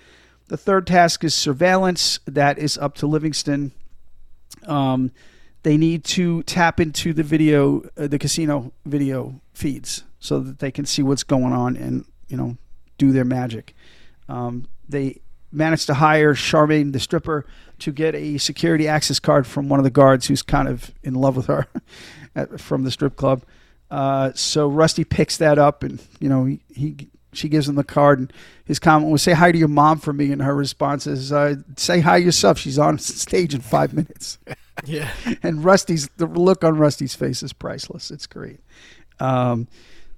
[0.48, 2.20] The third task is surveillance.
[2.26, 3.72] That is up to Livingston.
[4.66, 5.12] Um,
[5.64, 10.72] they need to tap into the video, uh, the casino video feeds, so that they
[10.72, 12.58] can see what's going on and you know
[12.98, 13.76] do their magic.
[14.30, 15.22] Um, they
[15.52, 17.46] managed to hire Charmaine, the stripper,
[17.80, 21.16] to get a security access card from one of the guards who's kind of in
[21.16, 21.68] love with her
[22.36, 23.44] at, from the strip club.
[23.90, 27.84] Uh, so Rusty picks that up, and you know he, he she gives him the
[27.84, 28.34] card, and
[28.66, 31.56] his comment was, "Say hi to your mom for me," and her response is, uh,
[31.76, 32.60] "Say hi yourself.
[32.60, 34.38] She's on stage in five minutes."
[34.86, 35.12] Yeah.
[35.44, 38.12] and Rusty's the look on Rusty's face is priceless.
[38.12, 38.62] It's great.
[39.20, 39.68] Um,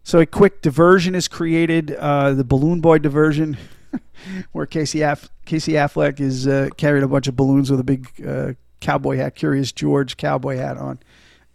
[0.04, 1.90] so a quick diversion is created.
[1.90, 3.58] Uh, the balloon boy diversion.
[4.52, 8.08] where Casey Aff- Casey Affleck is uh, carrying a bunch of balloons with a big
[8.26, 11.00] uh, cowboy hat, Curious George cowboy hat on,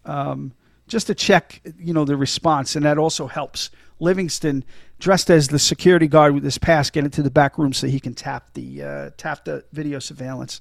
[0.04, 0.52] um,
[0.88, 3.70] just to check, you know, the response, and that also helps.
[3.98, 4.64] Livingston,
[4.98, 8.00] dressed as the security guard with his pass, get into the back room so he
[8.00, 10.60] can tap the uh, tap the video surveillance.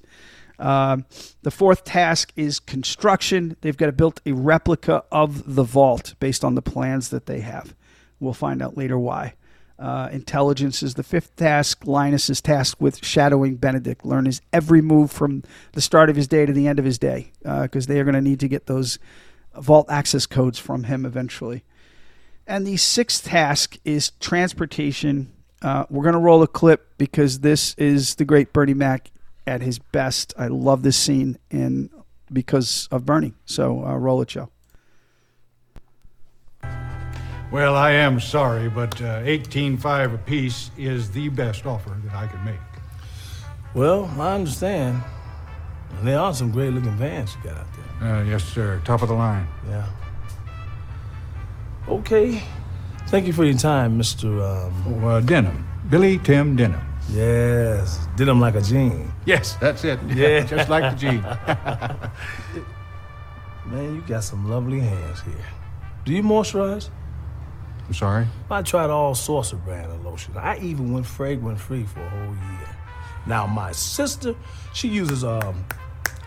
[0.58, 1.04] Um,
[1.42, 3.56] the fourth task is construction.
[3.60, 7.40] They've got to build a replica of the vault based on the plans that they
[7.40, 7.74] have.
[8.20, 9.34] We'll find out later why.
[9.78, 11.86] Uh, intelligence is the fifth task.
[11.86, 16.26] Linus is tasked with shadowing Benedict, learn his every move from the start of his
[16.26, 18.66] day to the end of his day, because they are going to need to get
[18.66, 18.98] those
[19.54, 21.62] vault access codes from him eventually.
[22.46, 25.32] And the sixth task is transportation.
[25.60, 29.10] Uh, we're going to roll a clip because this is the great Bernie Mac
[29.46, 30.32] at his best.
[30.38, 31.90] I love this scene and
[32.32, 33.34] because of Bernie.
[33.44, 34.50] So uh, roll it, Joe.
[37.52, 42.44] Well, I am sorry, but uh, 18.5 apiece is the best offer that I can
[42.44, 42.58] make.
[43.72, 45.00] Well, I understand.
[45.98, 47.66] And there are some great looking vans you got out
[48.00, 48.12] there.
[48.14, 48.80] Uh, yes, sir.
[48.84, 49.46] Top of the line.
[49.68, 49.86] Yeah.
[51.88, 52.42] Okay.
[53.08, 54.42] Thank you for your time, Mr.
[54.42, 55.04] Um...
[55.04, 55.68] Oh, uh, Denham.
[55.88, 56.84] Billy Tim Denham.
[57.10, 58.08] Yes.
[58.16, 59.12] Denham like a jean.
[59.24, 60.00] Yes, that's it.
[60.08, 60.40] Yeah.
[60.44, 61.22] Just like the jean.
[63.72, 65.46] Man, you got some lovely hands here.
[66.04, 66.90] Do you moisturize?
[67.86, 68.26] I'm sorry?
[68.50, 70.34] I tried all sorts of brand of lotion.
[70.36, 72.76] I even went fragrant free for a whole year.
[73.26, 74.34] Now my sister,
[74.72, 75.64] she uses um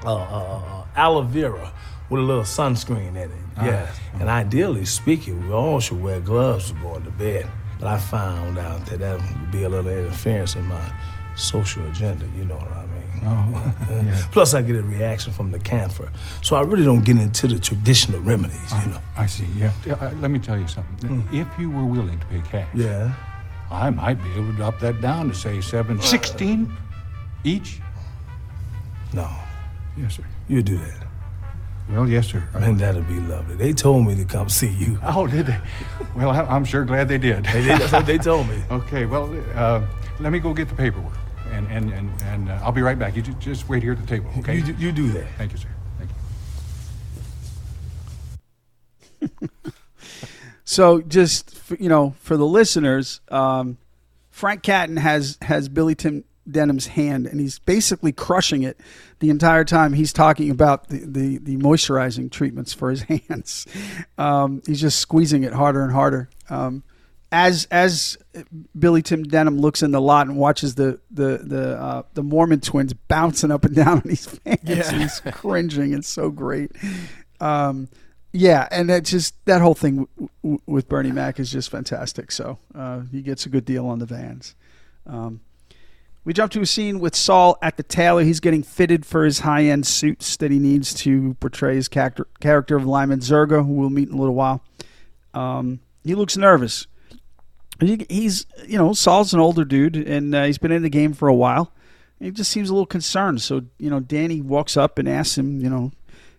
[0.06, 1.74] uh, uh, uh, aloe vera
[2.10, 3.32] with a little sunscreen in it.
[3.58, 3.66] Ah.
[3.66, 3.92] Yeah.
[4.20, 7.50] And ideally speaking, we all should wear gloves going to bed.
[7.80, 10.94] But I found out that that would be a little interference in my
[11.36, 12.26] social agenda.
[12.38, 12.89] You know what I mean?
[13.24, 14.26] Oh, yeah.
[14.32, 16.10] Plus, I get a reaction from the camphor,
[16.42, 18.72] so I really don't get into the traditional remedies.
[18.86, 19.00] You know.
[19.18, 19.72] I see, yeah.
[19.90, 21.28] Uh, let me tell you something.
[21.32, 23.14] If you were willing to pay cash, Yeah.
[23.72, 26.74] I might be able to drop that down to say seven, sixteen
[27.44, 27.80] each.
[29.14, 29.30] No.
[29.98, 30.24] Yes, sir.
[30.48, 31.06] You do that.
[31.90, 32.48] Well, yes, sir.
[32.54, 33.56] Man, that'd be lovely.
[33.56, 35.00] They told me to come see you.
[35.04, 35.58] Oh, did they?
[36.16, 37.46] Well, I- I'm sure glad they did.
[37.46, 37.80] They did.
[37.80, 38.62] That's what they told me.
[38.72, 39.82] Okay, well, uh,
[40.20, 41.14] let me go get the paperwork,
[41.68, 43.16] and and and, and uh, I'll be right back.
[43.16, 44.56] You ju- just wait here at the table, okay?
[44.56, 45.26] You, do- you do that.
[45.38, 45.70] Thank you, sir.
[45.98, 46.10] Thank
[49.22, 49.50] you.
[50.66, 53.80] So just for, you know, for the listeners, um,
[54.30, 58.80] Frank Catton has has Billy Tim Denham's hand, and he's basically crushing it
[59.18, 63.66] the entire time he's talking about the the, the moisturizing treatments for his hands.
[64.20, 66.30] Um, he's just squeezing it harder and harder.
[66.52, 66.84] Um,
[67.32, 68.18] as as
[68.78, 72.60] Billy Tim Denham looks in the lot and watches the the the uh, the Mormon
[72.60, 74.92] twins bouncing up and down on these pants, Yeah.
[74.92, 75.94] he's cringing.
[75.94, 76.72] It's so great.
[77.40, 77.88] Um,
[78.34, 82.32] yeah, and that just that whole thing w- w- with Bernie Mac is just fantastic.
[82.32, 84.56] So uh, he gets a good deal on the vans.
[85.08, 85.42] Um,
[86.26, 88.24] we jump to a scene with Saul at the tailor.
[88.24, 92.76] He's getting fitted for his high-end suits that he needs to portray his character, character
[92.76, 94.62] of Lyman Zerga, who we'll meet in a little while.
[95.34, 96.86] Um, he looks nervous.
[97.80, 101.14] He, he's, you know, Saul's an older dude, and uh, he's been in the game
[101.14, 101.72] for a while.
[102.20, 103.42] He just seems a little concerned.
[103.42, 105.92] So, you know, Danny walks up and asks him, you know,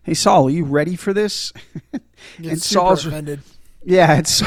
[0.03, 1.53] "Hey, Saul, are you ready for this?"
[2.37, 3.41] and super offended.
[3.83, 4.43] yeah, it's,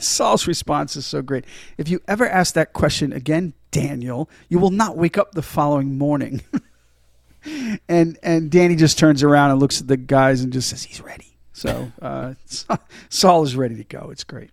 [0.06, 1.44] Saul's response is so great.
[1.76, 5.98] If you ever ask that question again, Daniel, you will not wake up the following
[5.98, 6.40] morning.
[7.88, 11.00] and and Danny just turns around and looks at the guys and just says he's
[11.00, 11.36] ready.
[11.52, 12.34] So uh,
[13.08, 14.10] Saul is ready to go.
[14.10, 14.50] It's great.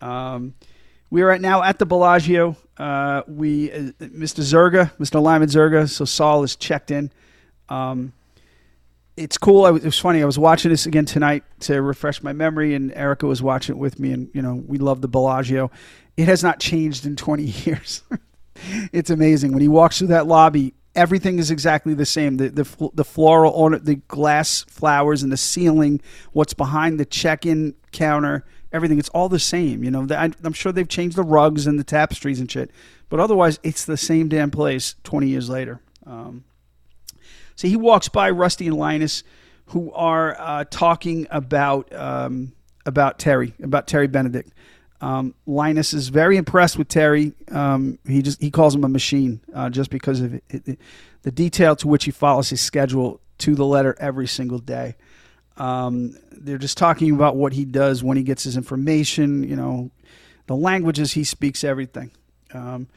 [0.00, 0.54] Um,
[1.12, 2.56] we are at now at the Bellagio.
[2.78, 4.40] Uh, we, uh, Mr.
[4.40, 5.22] Zerga, Mr.
[5.22, 5.86] Lyman Zerga.
[5.86, 7.10] So Saul is checked in.
[7.68, 8.14] Um,
[9.18, 9.70] it's cool.
[9.70, 10.22] Was, it was funny.
[10.22, 13.78] I was watching this again tonight to refresh my memory, and Erica was watching it
[13.78, 14.12] with me.
[14.12, 15.70] And you know, we love the Bellagio.
[16.16, 18.02] It has not changed in 20 years.
[18.90, 20.72] it's amazing when he walks through that lobby.
[20.94, 22.38] Everything is exactly the same.
[22.38, 26.00] The the, the floral orna- the glass flowers, and the ceiling.
[26.32, 28.46] What's behind the check-in counter?
[28.72, 28.98] Everything.
[28.98, 29.84] It's all the same.
[29.84, 30.06] You know.
[30.10, 32.70] I, I'm sure they've changed the rugs and the tapestries and shit,
[33.08, 35.80] but otherwise, it's the same damn place 20 years later.
[36.06, 36.44] Um,
[37.56, 39.22] so he walks by Rusty and Linus,
[39.66, 42.52] who are uh, talking about um,
[42.86, 44.52] about Terry, about Terry Benedict.
[45.00, 47.32] Um, Linus is very impressed with Terry.
[47.50, 50.78] Um, he just he calls him a machine uh, just because of it, it,
[51.22, 54.94] the detail to which he follows his schedule to the letter every single day.
[55.56, 59.42] Um, they're just talking about what he does when he gets his information.
[59.42, 59.90] You know,
[60.46, 62.10] the languages he speaks, everything.
[62.54, 62.88] Um,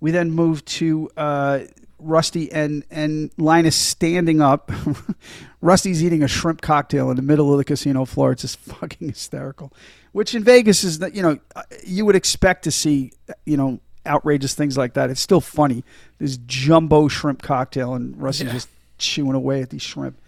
[0.00, 1.60] we then move to uh,
[1.98, 4.70] Rusty and and Linus standing up.
[5.60, 8.32] Rusty's eating a shrimp cocktail in the middle of the casino floor.
[8.32, 9.72] It's just fucking hysterical.
[10.12, 13.12] Which in Vegas is that you know uh, you would expect to see
[13.44, 15.10] you know outrageous things like that.
[15.10, 15.82] It's still funny.
[16.18, 18.52] This jumbo shrimp cocktail and Rusty Yeah.
[18.52, 20.18] just chewing away at these shrimp.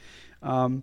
[0.43, 0.83] Um,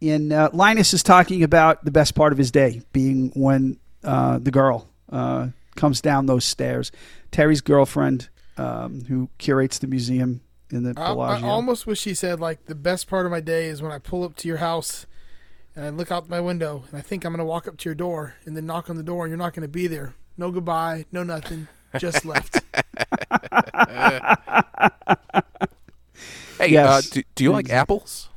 [0.00, 4.38] and uh, Linus is talking about the best part of his day being when uh,
[4.38, 6.92] the girl uh, comes down those stairs.
[7.30, 10.40] Terry's girlfriend, um, who curates the museum
[10.70, 13.68] in the I, I almost wish he said like the best part of my day
[13.68, 15.06] is when I pull up to your house
[15.74, 17.94] and I look out my window and I think I'm gonna walk up to your
[17.94, 20.14] door and then knock on the door and you're not gonna be there.
[20.36, 21.68] No goodbye, no nothing,
[21.98, 22.60] just left.
[26.58, 26.88] Hey, Yes.
[26.88, 28.28] uh, do, do you like apples?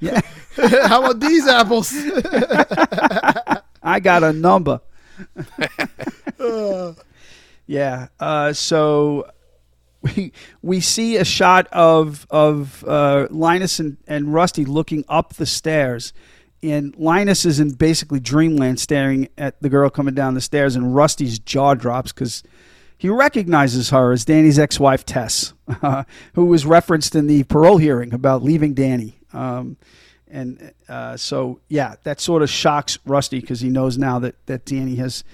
[0.00, 0.20] Yeah,
[0.86, 1.92] How about these apples?
[3.82, 4.80] I got a number.
[6.38, 6.92] Uh,
[7.66, 8.08] Yeah.
[8.18, 9.30] Uh, so
[10.02, 15.46] we we see a shot of of uh, Linus and, and Rusty looking up the
[15.46, 16.12] stairs,
[16.64, 20.96] and Linus is in basically dreamland, staring at the girl coming down the stairs, and
[20.96, 22.42] Rusty's jaw drops because
[22.98, 25.54] he recognizes her as Danny's ex-wife Tess,
[26.34, 29.19] who was referenced in the parole hearing about leaving Danny.
[29.32, 29.76] Um,
[30.28, 34.64] and uh, so, yeah, that sort of shocks Rusty because he knows now that that
[34.64, 35.24] Danny has,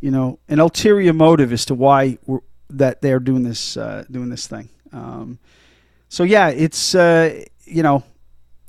[0.00, 2.40] you know, an ulterior motive as to why we're,
[2.70, 4.68] that they're doing this uh, doing this thing.
[4.92, 5.38] Um,
[6.08, 8.04] so yeah, it's uh, you know,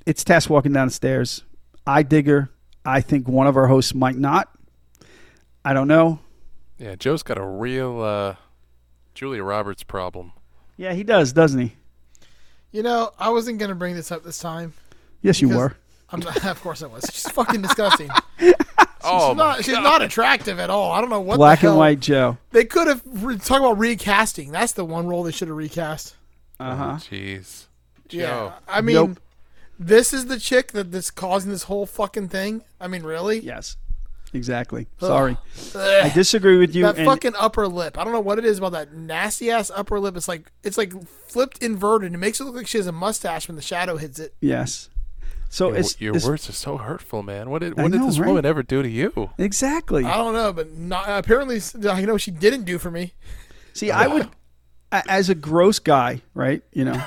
[0.06, 1.44] it's Tess walking down the stairs.
[1.86, 2.50] I dig her.
[2.86, 4.50] I think one of our hosts might not.
[5.64, 6.20] I don't know.
[6.78, 8.36] Yeah, Joe's got a real uh,
[9.14, 10.32] Julia Roberts problem.
[10.78, 11.76] Yeah, he does, doesn't he?
[12.72, 14.74] You know, I wasn't gonna bring this up this time.
[15.22, 15.76] Yes, you were.
[16.10, 17.04] I'm not, of course I was.
[17.12, 18.10] She's fucking disgusting.
[19.10, 19.64] Oh, she's not.
[19.64, 20.92] She's not attractive at all.
[20.92, 21.36] I don't know what.
[21.36, 22.38] the Black and white Joe.
[22.52, 24.52] They could have re- talk about recasting.
[24.52, 26.16] That's the one role they should have recast.
[26.60, 26.92] Uh huh.
[26.98, 27.68] Jeez.
[28.10, 28.54] Yeah, Joe.
[28.68, 29.20] I mean, Nope.
[29.80, 32.64] this is the chick that that's causing this whole fucking thing.
[32.82, 33.40] I mean, really?
[33.40, 33.78] Yes.
[34.34, 34.88] Exactly.
[35.00, 35.38] Sorry.
[35.76, 36.04] Ugh.
[36.06, 36.84] I disagree with you.
[36.84, 37.98] That and- fucking upper lip.
[37.98, 40.18] I don't know what it is about that nasty ass upper lip.
[40.18, 42.14] It's like it's like flipped inverted.
[42.14, 44.34] It makes it look like she has a mustache when the shadow hits it.
[44.42, 44.90] yes.
[45.50, 47.50] So Your, it's, your it's- words are so hurtful, man.
[47.50, 48.28] What did I what did this right?
[48.28, 49.30] woman ever do to you?
[49.38, 50.04] exactly.
[50.04, 53.14] I don't know, but not, apparently I know what she didn't do for me.
[53.72, 54.28] See, I would,
[54.92, 56.64] as a gross guy, right?
[56.74, 57.02] You know,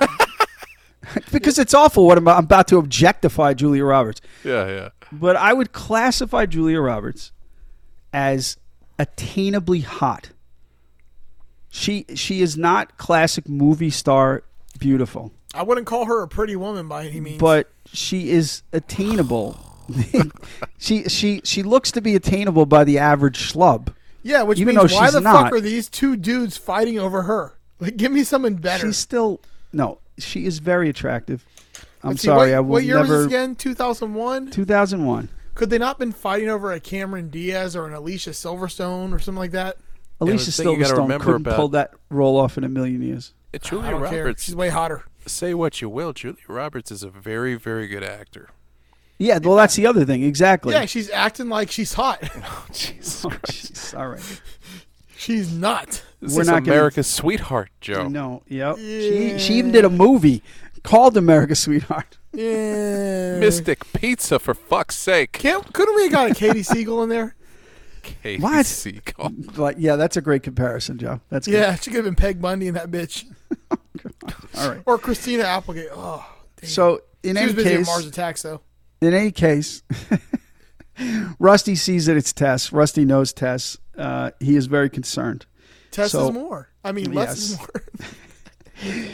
[1.33, 4.23] because it's awful what I'm, I'm about to objectify Julia Roberts.
[4.43, 4.89] Yeah, yeah.
[5.13, 7.33] But I would classify Julia Roberts
[8.13, 8.57] as
[8.99, 10.31] attainably hot.
[11.71, 14.43] She she is not classic movie star
[14.79, 17.39] beautiful, I wouldn't call her a pretty woman by any means.
[17.39, 19.59] but she is attainable.
[20.79, 23.93] she she she looks to be attainable by the average schlub.
[24.23, 25.45] yeah, which even means why the not.
[25.45, 27.59] fuck are these two dudes fighting over her?
[27.81, 28.87] Like, give me someone better.
[28.87, 29.41] She's still
[29.73, 29.99] no.
[30.19, 31.45] She is very attractive.
[32.03, 33.09] I'm see, sorry, what, I will what year never.
[33.19, 33.55] was this again?
[33.55, 34.51] Two thousand one.
[34.51, 35.29] 2001.
[35.55, 39.19] Could they not have been fighting over a Cameron Diaz or an Alicia Silverstone or
[39.19, 39.77] something like that?
[40.21, 43.03] Alicia the thing you gotta Silverstone couldn't about- pull that role off in a million
[43.03, 43.33] years.
[43.35, 44.25] Uh, it's I Julia don't care.
[44.25, 44.45] Roberts.
[44.45, 45.05] She's way hotter.
[45.27, 48.49] Say what you will, Julia Roberts is a very, very good actor.
[49.19, 50.23] Yeah, well, that's the other thing.
[50.23, 50.73] Exactly.
[50.73, 52.23] Yeah, she's acting like she's hot.
[52.43, 53.75] Oh, Jesus Oh, Christ.
[53.75, 53.99] jeez.
[53.99, 54.41] All right.
[55.17, 56.03] she's not.
[56.23, 58.09] This We're is not gonna- America's sweetheart, Joe.
[58.09, 58.43] No.
[58.49, 58.77] Yep.
[58.79, 60.43] She she even did a movie
[60.83, 62.19] called America's Sweetheart.
[62.33, 63.39] Yeah.
[63.39, 65.33] Mystic Pizza, for fuck's sake.
[65.33, 67.35] Can't, couldn't we have got a Katey Sagal in there?
[68.03, 68.65] Katie What?
[68.67, 69.59] Sagal.
[69.59, 71.21] Like, yeah, that's a great comparison, Joe.
[71.29, 71.55] That's good.
[71.55, 73.25] Yeah, she could have been Peg Bundy in that bitch.
[74.57, 74.81] All right.
[74.87, 75.89] Or Christina Applegate.
[75.93, 76.25] Oh,
[76.61, 76.71] damn.
[76.71, 78.61] So in she any was busy in case, Mars Attacks though.
[79.01, 79.83] in any case,
[81.39, 82.73] Rusty sees that it's Tess.
[82.73, 83.77] Rusty knows Tess.
[83.97, 85.47] Uh, he is very concerned.
[85.91, 86.69] Tess So- is more.
[86.85, 87.69] I mean, less is more.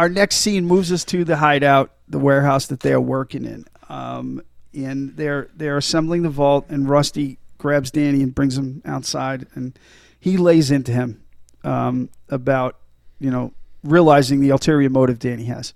[0.00, 3.66] Our next scene moves us to the hideout, the warehouse that they are working in.
[3.90, 4.40] Um,
[4.72, 9.78] and they're they're assembling the vault, and Rusty grabs Danny and brings him outside, and
[10.18, 11.22] he lays into him
[11.64, 12.78] um, about
[13.18, 13.52] you know
[13.84, 15.74] realizing the ulterior motive Danny has.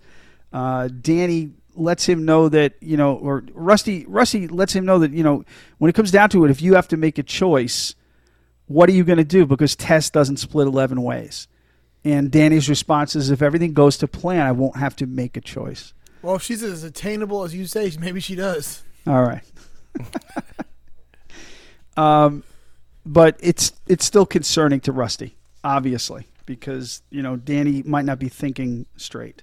[0.54, 5.10] Uh, Danny lets him know that you know, or Rusty Rusty lets him know that
[5.12, 5.44] you know
[5.76, 7.94] when it comes down to it, if you have to make a choice,
[8.68, 9.44] what are you going to do?
[9.44, 11.46] Because Tess doesn't split eleven ways.
[12.04, 15.40] And Danny's response is, if everything goes to plan, I won't have to make a
[15.40, 15.94] choice.
[16.20, 18.82] Well, if she's as attainable as you say, maybe she does.
[19.06, 19.42] All right.
[21.96, 22.42] um,
[23.06, 28.28] but it's it's still concerning to Rusty, obviously, because you know Danny might not be
[28.28, 29.42] thinking straight.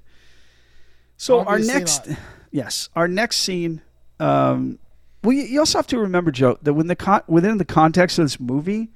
[1.17, 2.17] So our next, not.
[2.51, 3.81] yes, our next scene.
[4.19, 4.79] Um,
[5.23, 8.17] well, you you also have to remember, Joe, that when the con- within the context
[8.17, 8.89] of this movie,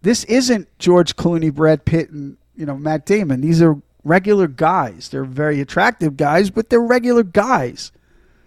[0.00, 3.40] this isn't George Clooney, Brad Pitt, and you know Matt Damon.
[3.40, 5.08] These are regular guys.
[5.08, 7.90] They're very attractive guys, but they're regular guys.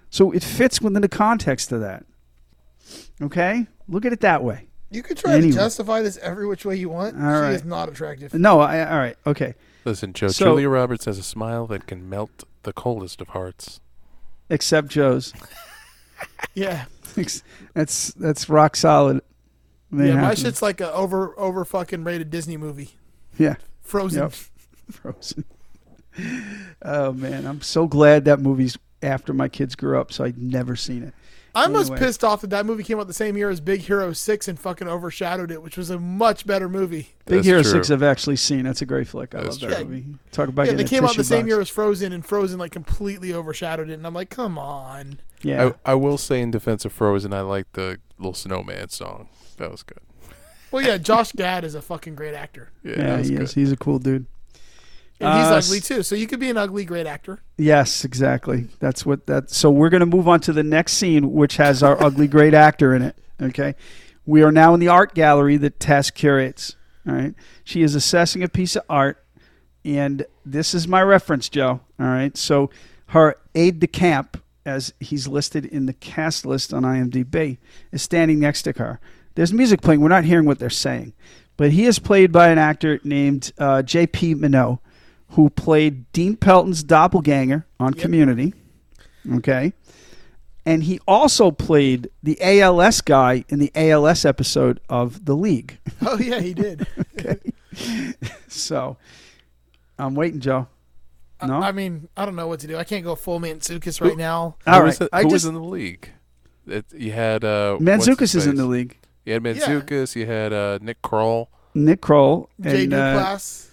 [0.10, 2.06] So it fits within the context of that.
[3.22, 4.68] Okay, look at it that way.
[4.90, 5.52] You could try Anyway.
[5.52, 7.16] to justify this every which way you want.
[7.16, 7.52] All she right.
[7.54, 8.34] is not attractive.
[8.34, 9.56] No, I, all right, okay.
[9.84, 10.30] Listen, Joe.
[10.30, 13.82] So- Julia Roberts has a smile that can melt the coldest of hearts.
[14.50, 15.34] Except Joe's.
[16.54, 16.86] Yeah.
[17.76, 19.22] That's that's rock solid.
[19.92, 22.96] They yeah, my have to- shit's like a over over fucking rated Disney movie.
[23.38, 23.56] Yeah.
[23.88, 24.22] Frozen.
[24.24, 24.34] Yep.
[24.92, 25.46] Frozen.
[26.82, 30.76] Oh man, I'm so glad that movie's after my kids grew up, so I'd never
[30.76, 31.14] seen it.
[31.56, 32.06] I'm most Anyway.
[32.06, 34.60] pissed off that that movie came out the same year as Big Hero Six and
[34.60, 37.10] fucking overshadowed it, which was a much better movie.
[37.26, 38.64] Big Hero Six I've actually seen.
[38.64, 39.34] That's a great flick.
[39.34, 39.86] I That's love that true.
[39.86, 40.06] movie.
[40.32, 41.48] Talk about yeah, they came out the tissue same box.
[41.50, 43.94] year as Frozen, and Frozen like completely overshadowed it.
[43.94, 45.20] And I'm like, come on.
[45.42, 45.72] Yeah.
[45.86, 49.30] I, I will say in defense of Frozen, I like the little snowman song.
[49.58, 50.00] That was good.
[50.72, 53.42] Well, yeah, Josh Gad is a fucking great actor, Yeah, Yeah, he good.
[53.44, 53.54] is.
[53.54, 54.26] He's a cool dude.
[55.20, 56.04] and he's Uh, ugly too.
[56.04, 57.40] So you could be an ugly great actor.
[57.58, 58.68] Yes, exactly.
[58.80, 59.50] That's what that.
[59.50, 62.54] So we're going to move on to the next scene, which has our ugly great
[62.54, 63.16] actor in it.
[63.42, 63.74] Okay,
[64.26, 66.76] we are now in the art gallery that Tess curates.
[67.08, 69.24] All right, she is assessing a piece of art,
[69.86, 71.80] and this is my reference, Joe.
[72.00, 72.70] All right, so
[73.08, 77.58] her aide de camp, as he's listed in the cast list on IMDb,
[77.92, 79.00] is standing next to her.
[79.38, 80.02] There's music playing.
[80.02, 81.14] We're not hearing what they're saying,
[81.58, 84.34] but he is played by an actor named uh, J.P.
[84.34, 84.80] Minot
[85.32, 88.56] who played Dean Pelton's doppelganger on Community.
[89.32, 89.74] Okay.
[90.66, 95.78] And he also played the ALS guy in the ALS episode of The League.
[96.02, 96.88] Oh yeah, he did.
[98.48, 98.98] So
[100.00, 100.68] I'm waiting, Joe.
[101.46, 101.58] No?
[101.60, 102.76] I mean, I don't know what to do.
[102.76, 104.56] I can't go full Mantzoukas right now.
[104.66, 105.06] All who was, right.
[105.06, 106.10] it- I who was in the league?
[106.66, 108.98] It, you had uh, what's Mantzoukas is in the league.
[109.28, 110.16] You had Mantzoukas.
[110.16, 111.50] You had uh, Nick Kroll.
[111.76, 112.50] Nick Kroll.
[112.62, 113.68] Jay and, uh, Duplass.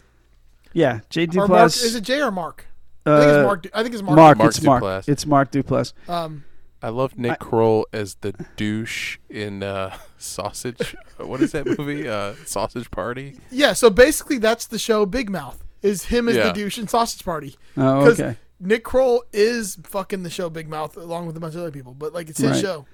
[0.72, 1.26] yeah, J.
[1.26, 1.84] or Mark, Duplass.
[1.84, 2.66] is it J or Mark?
[3.06, 3.62] I think it's Uh, Mark.
[3.62, 4.16] Du- I think it's Mark.
[4.16, 4.82] Mark, Mark it's Mark.
[4.82, 5.08] Duplass.
[5.08, 5.92] It's Mark Duplass.
[6.08, 6.42] Um,
[6.82, 10.96] I love Nick Kroll as the douche in uh, Sausage.
[11.18, 12.08] what is that movie?
[12.08, 13.38] Uh, Sausage Party.
[13.52, 15.62] Yeah, so basically that's the show Big Mouth.
[15.82, 16.48] Is him as Yeah.
[16.48, 17.54] the douche in Sausage Party.
[17.76, 18.36] Oh, 'Cause okay.
[18.58, 21.94] Nick Kroll is fucking the show Big Mouth along with a bunch of other people,
[21.94, 22.60] but like it's his Right.
[22.60, 22.86] show.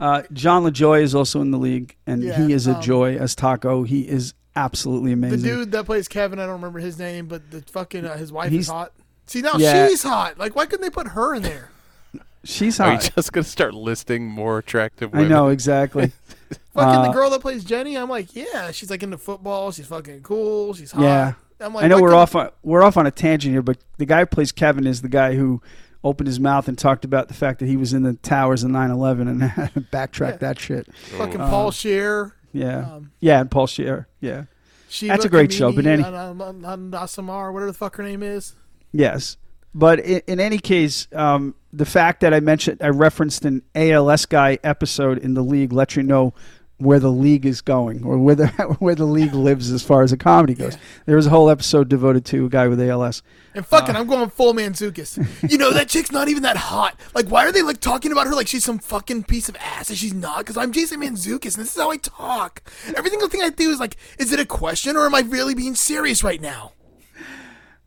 [0.00, 3.16] Uh, Jon Lajoie is also in the league, and Yeah, he is a um, joy
[3.16, 3.82] as Taco.
[3.82, 5.42] He is absolutely amazing.
[5.42, 8.32] The dude that plays Kevin, I don't remember his name, but the fucking uh, his
[8.32, 8.92] wife He's- is hot.
[9.26, 9.86] See now Yeah.
[9.88, 10.38] she's hot.
[10.38, 11.70] Like why couldn't they put her in there?
[12.42, 12.88] She's hot.
[12.88, 13.12] Are you hot.
[13.14, 16.10] just gonna start listing more attractive I know exactly.
[16.74, 19.70] Fucking Uh, the girl that plays Jenny, I'm like, yeah, she's like into football.
[19.70, 20.72] She's fucking cool.
[20.74, 21.02] She's hot.
[21.02, 23.76] Yeah, I'm like, I know we're off on we're off on a tangent here, but
[23.98, 25.60] the guy who plays Kevin is the guy who
[26.02, 28.70] opened his mouth and talked about the fact that he was in the towers in
[28.72, 30.92] 9/11 and had to backtrack that shit.
[31.18, 32.34] Fucking Um, Paul Scheer.
[32.52, 34.08] Yeah, Um, yeah, and Paul Scheer.
[34.20, 34.44] Yeah,
[34.88, 35.72] Shiva that's a great show.
[35.72, 38.54] But any Asamar, whatever the fuck her name is.
[38.92, 39.36] Yes,
[39.74, 44.26] but in, in any case, um, the fact that I mentioned I referenced an ALS
[44.26, 46.34] guy episode in the league let you know
[46.80, 48.46] where the league is going or where the
[48.78, 50.76] where the league lives as far as a comedy goes.
[51.06, 53.22] There was a whole episode devoted to a guy with ALS.
[53.54, 55.50] And fucking, Uh, I'm going full Mantzoukas.
[55.50, 56.98] you know that chick's not even that hot.
[57.14, 59.88] Like, why are they like talking about her like she's some fucking piece of ass?
[59.90, 60.38] And she's not.
[60.38, 62.62] Because I'm Jason Mantzoukas, and this is how I talk.
[62.96, 65.54] Every single thing I do is like, is it a question or am I really
[65.54, 66.72] being serious right now?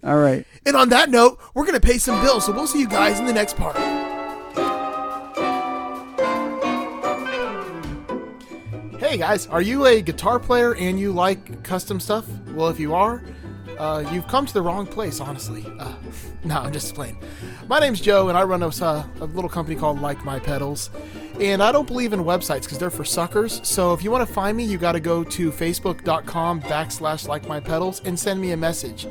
[0.04, 0.46] All right.
[0.66, 3.26] And on that note, we're gonna pay some bills, so we'll see you guys in
[3.26, 3.78] the next part.
[9.14, 12.26] Hey guys, are you a guitar player and you like custom stuff?
[12.48, 13.22] Well, if you are,
[13.78, 15.64] uh, you've come to the wrong place, honestly.
[15.78, 15.94] Uh,
[16.44, 17.20] no, I'm just playing.
[17.68, 20.90] My name's Joe, and I run a, uh, a little company called Like My Pedals.
[21.40, 23.62] And I don't believe in websites because they're for suckers.
[23.64, 27.48] So if you want to find me, you got to go to facebook.com backslash like
[27.48, 29.06] my pedals and send me a message.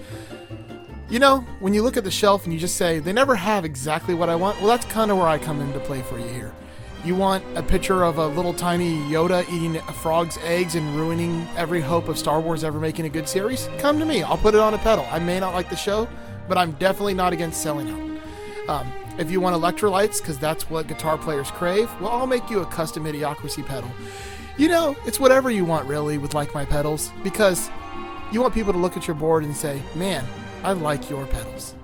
[1.09, 3.65] You know, when you look at the shelf and you just say, they never have
[3.65, 6.27] exactly what I want, well, that's kind of where I come into play for you
[6.27, 6.53] here.
[7.05, 11.49] You want a picture of a little tiny Yoda eating a frog's eggs and ruining
[11.57, 13.69] every hope of Star Wars ever making a good series?
[13.79, 14.23] Come to me.
[14.23, 15.05] I'll put it on a pedal.
[15.11, 16.09] I may not like the show,
[16.47, 18.81] but I'm definitely not against selling out.
[18.83, 22.61] Um, if you want electrolytes, because that's what guitar players crave, well, I'll make you
[22.61, 23.91] a custom Idiocracy pedal.
[24.57, 27.69] You know, it's whatever you want, really, with Like My Pedals, because
[28.31, 30.25] you want people to look at your board and say, man,
[30.63, 31.75] I like your pedals.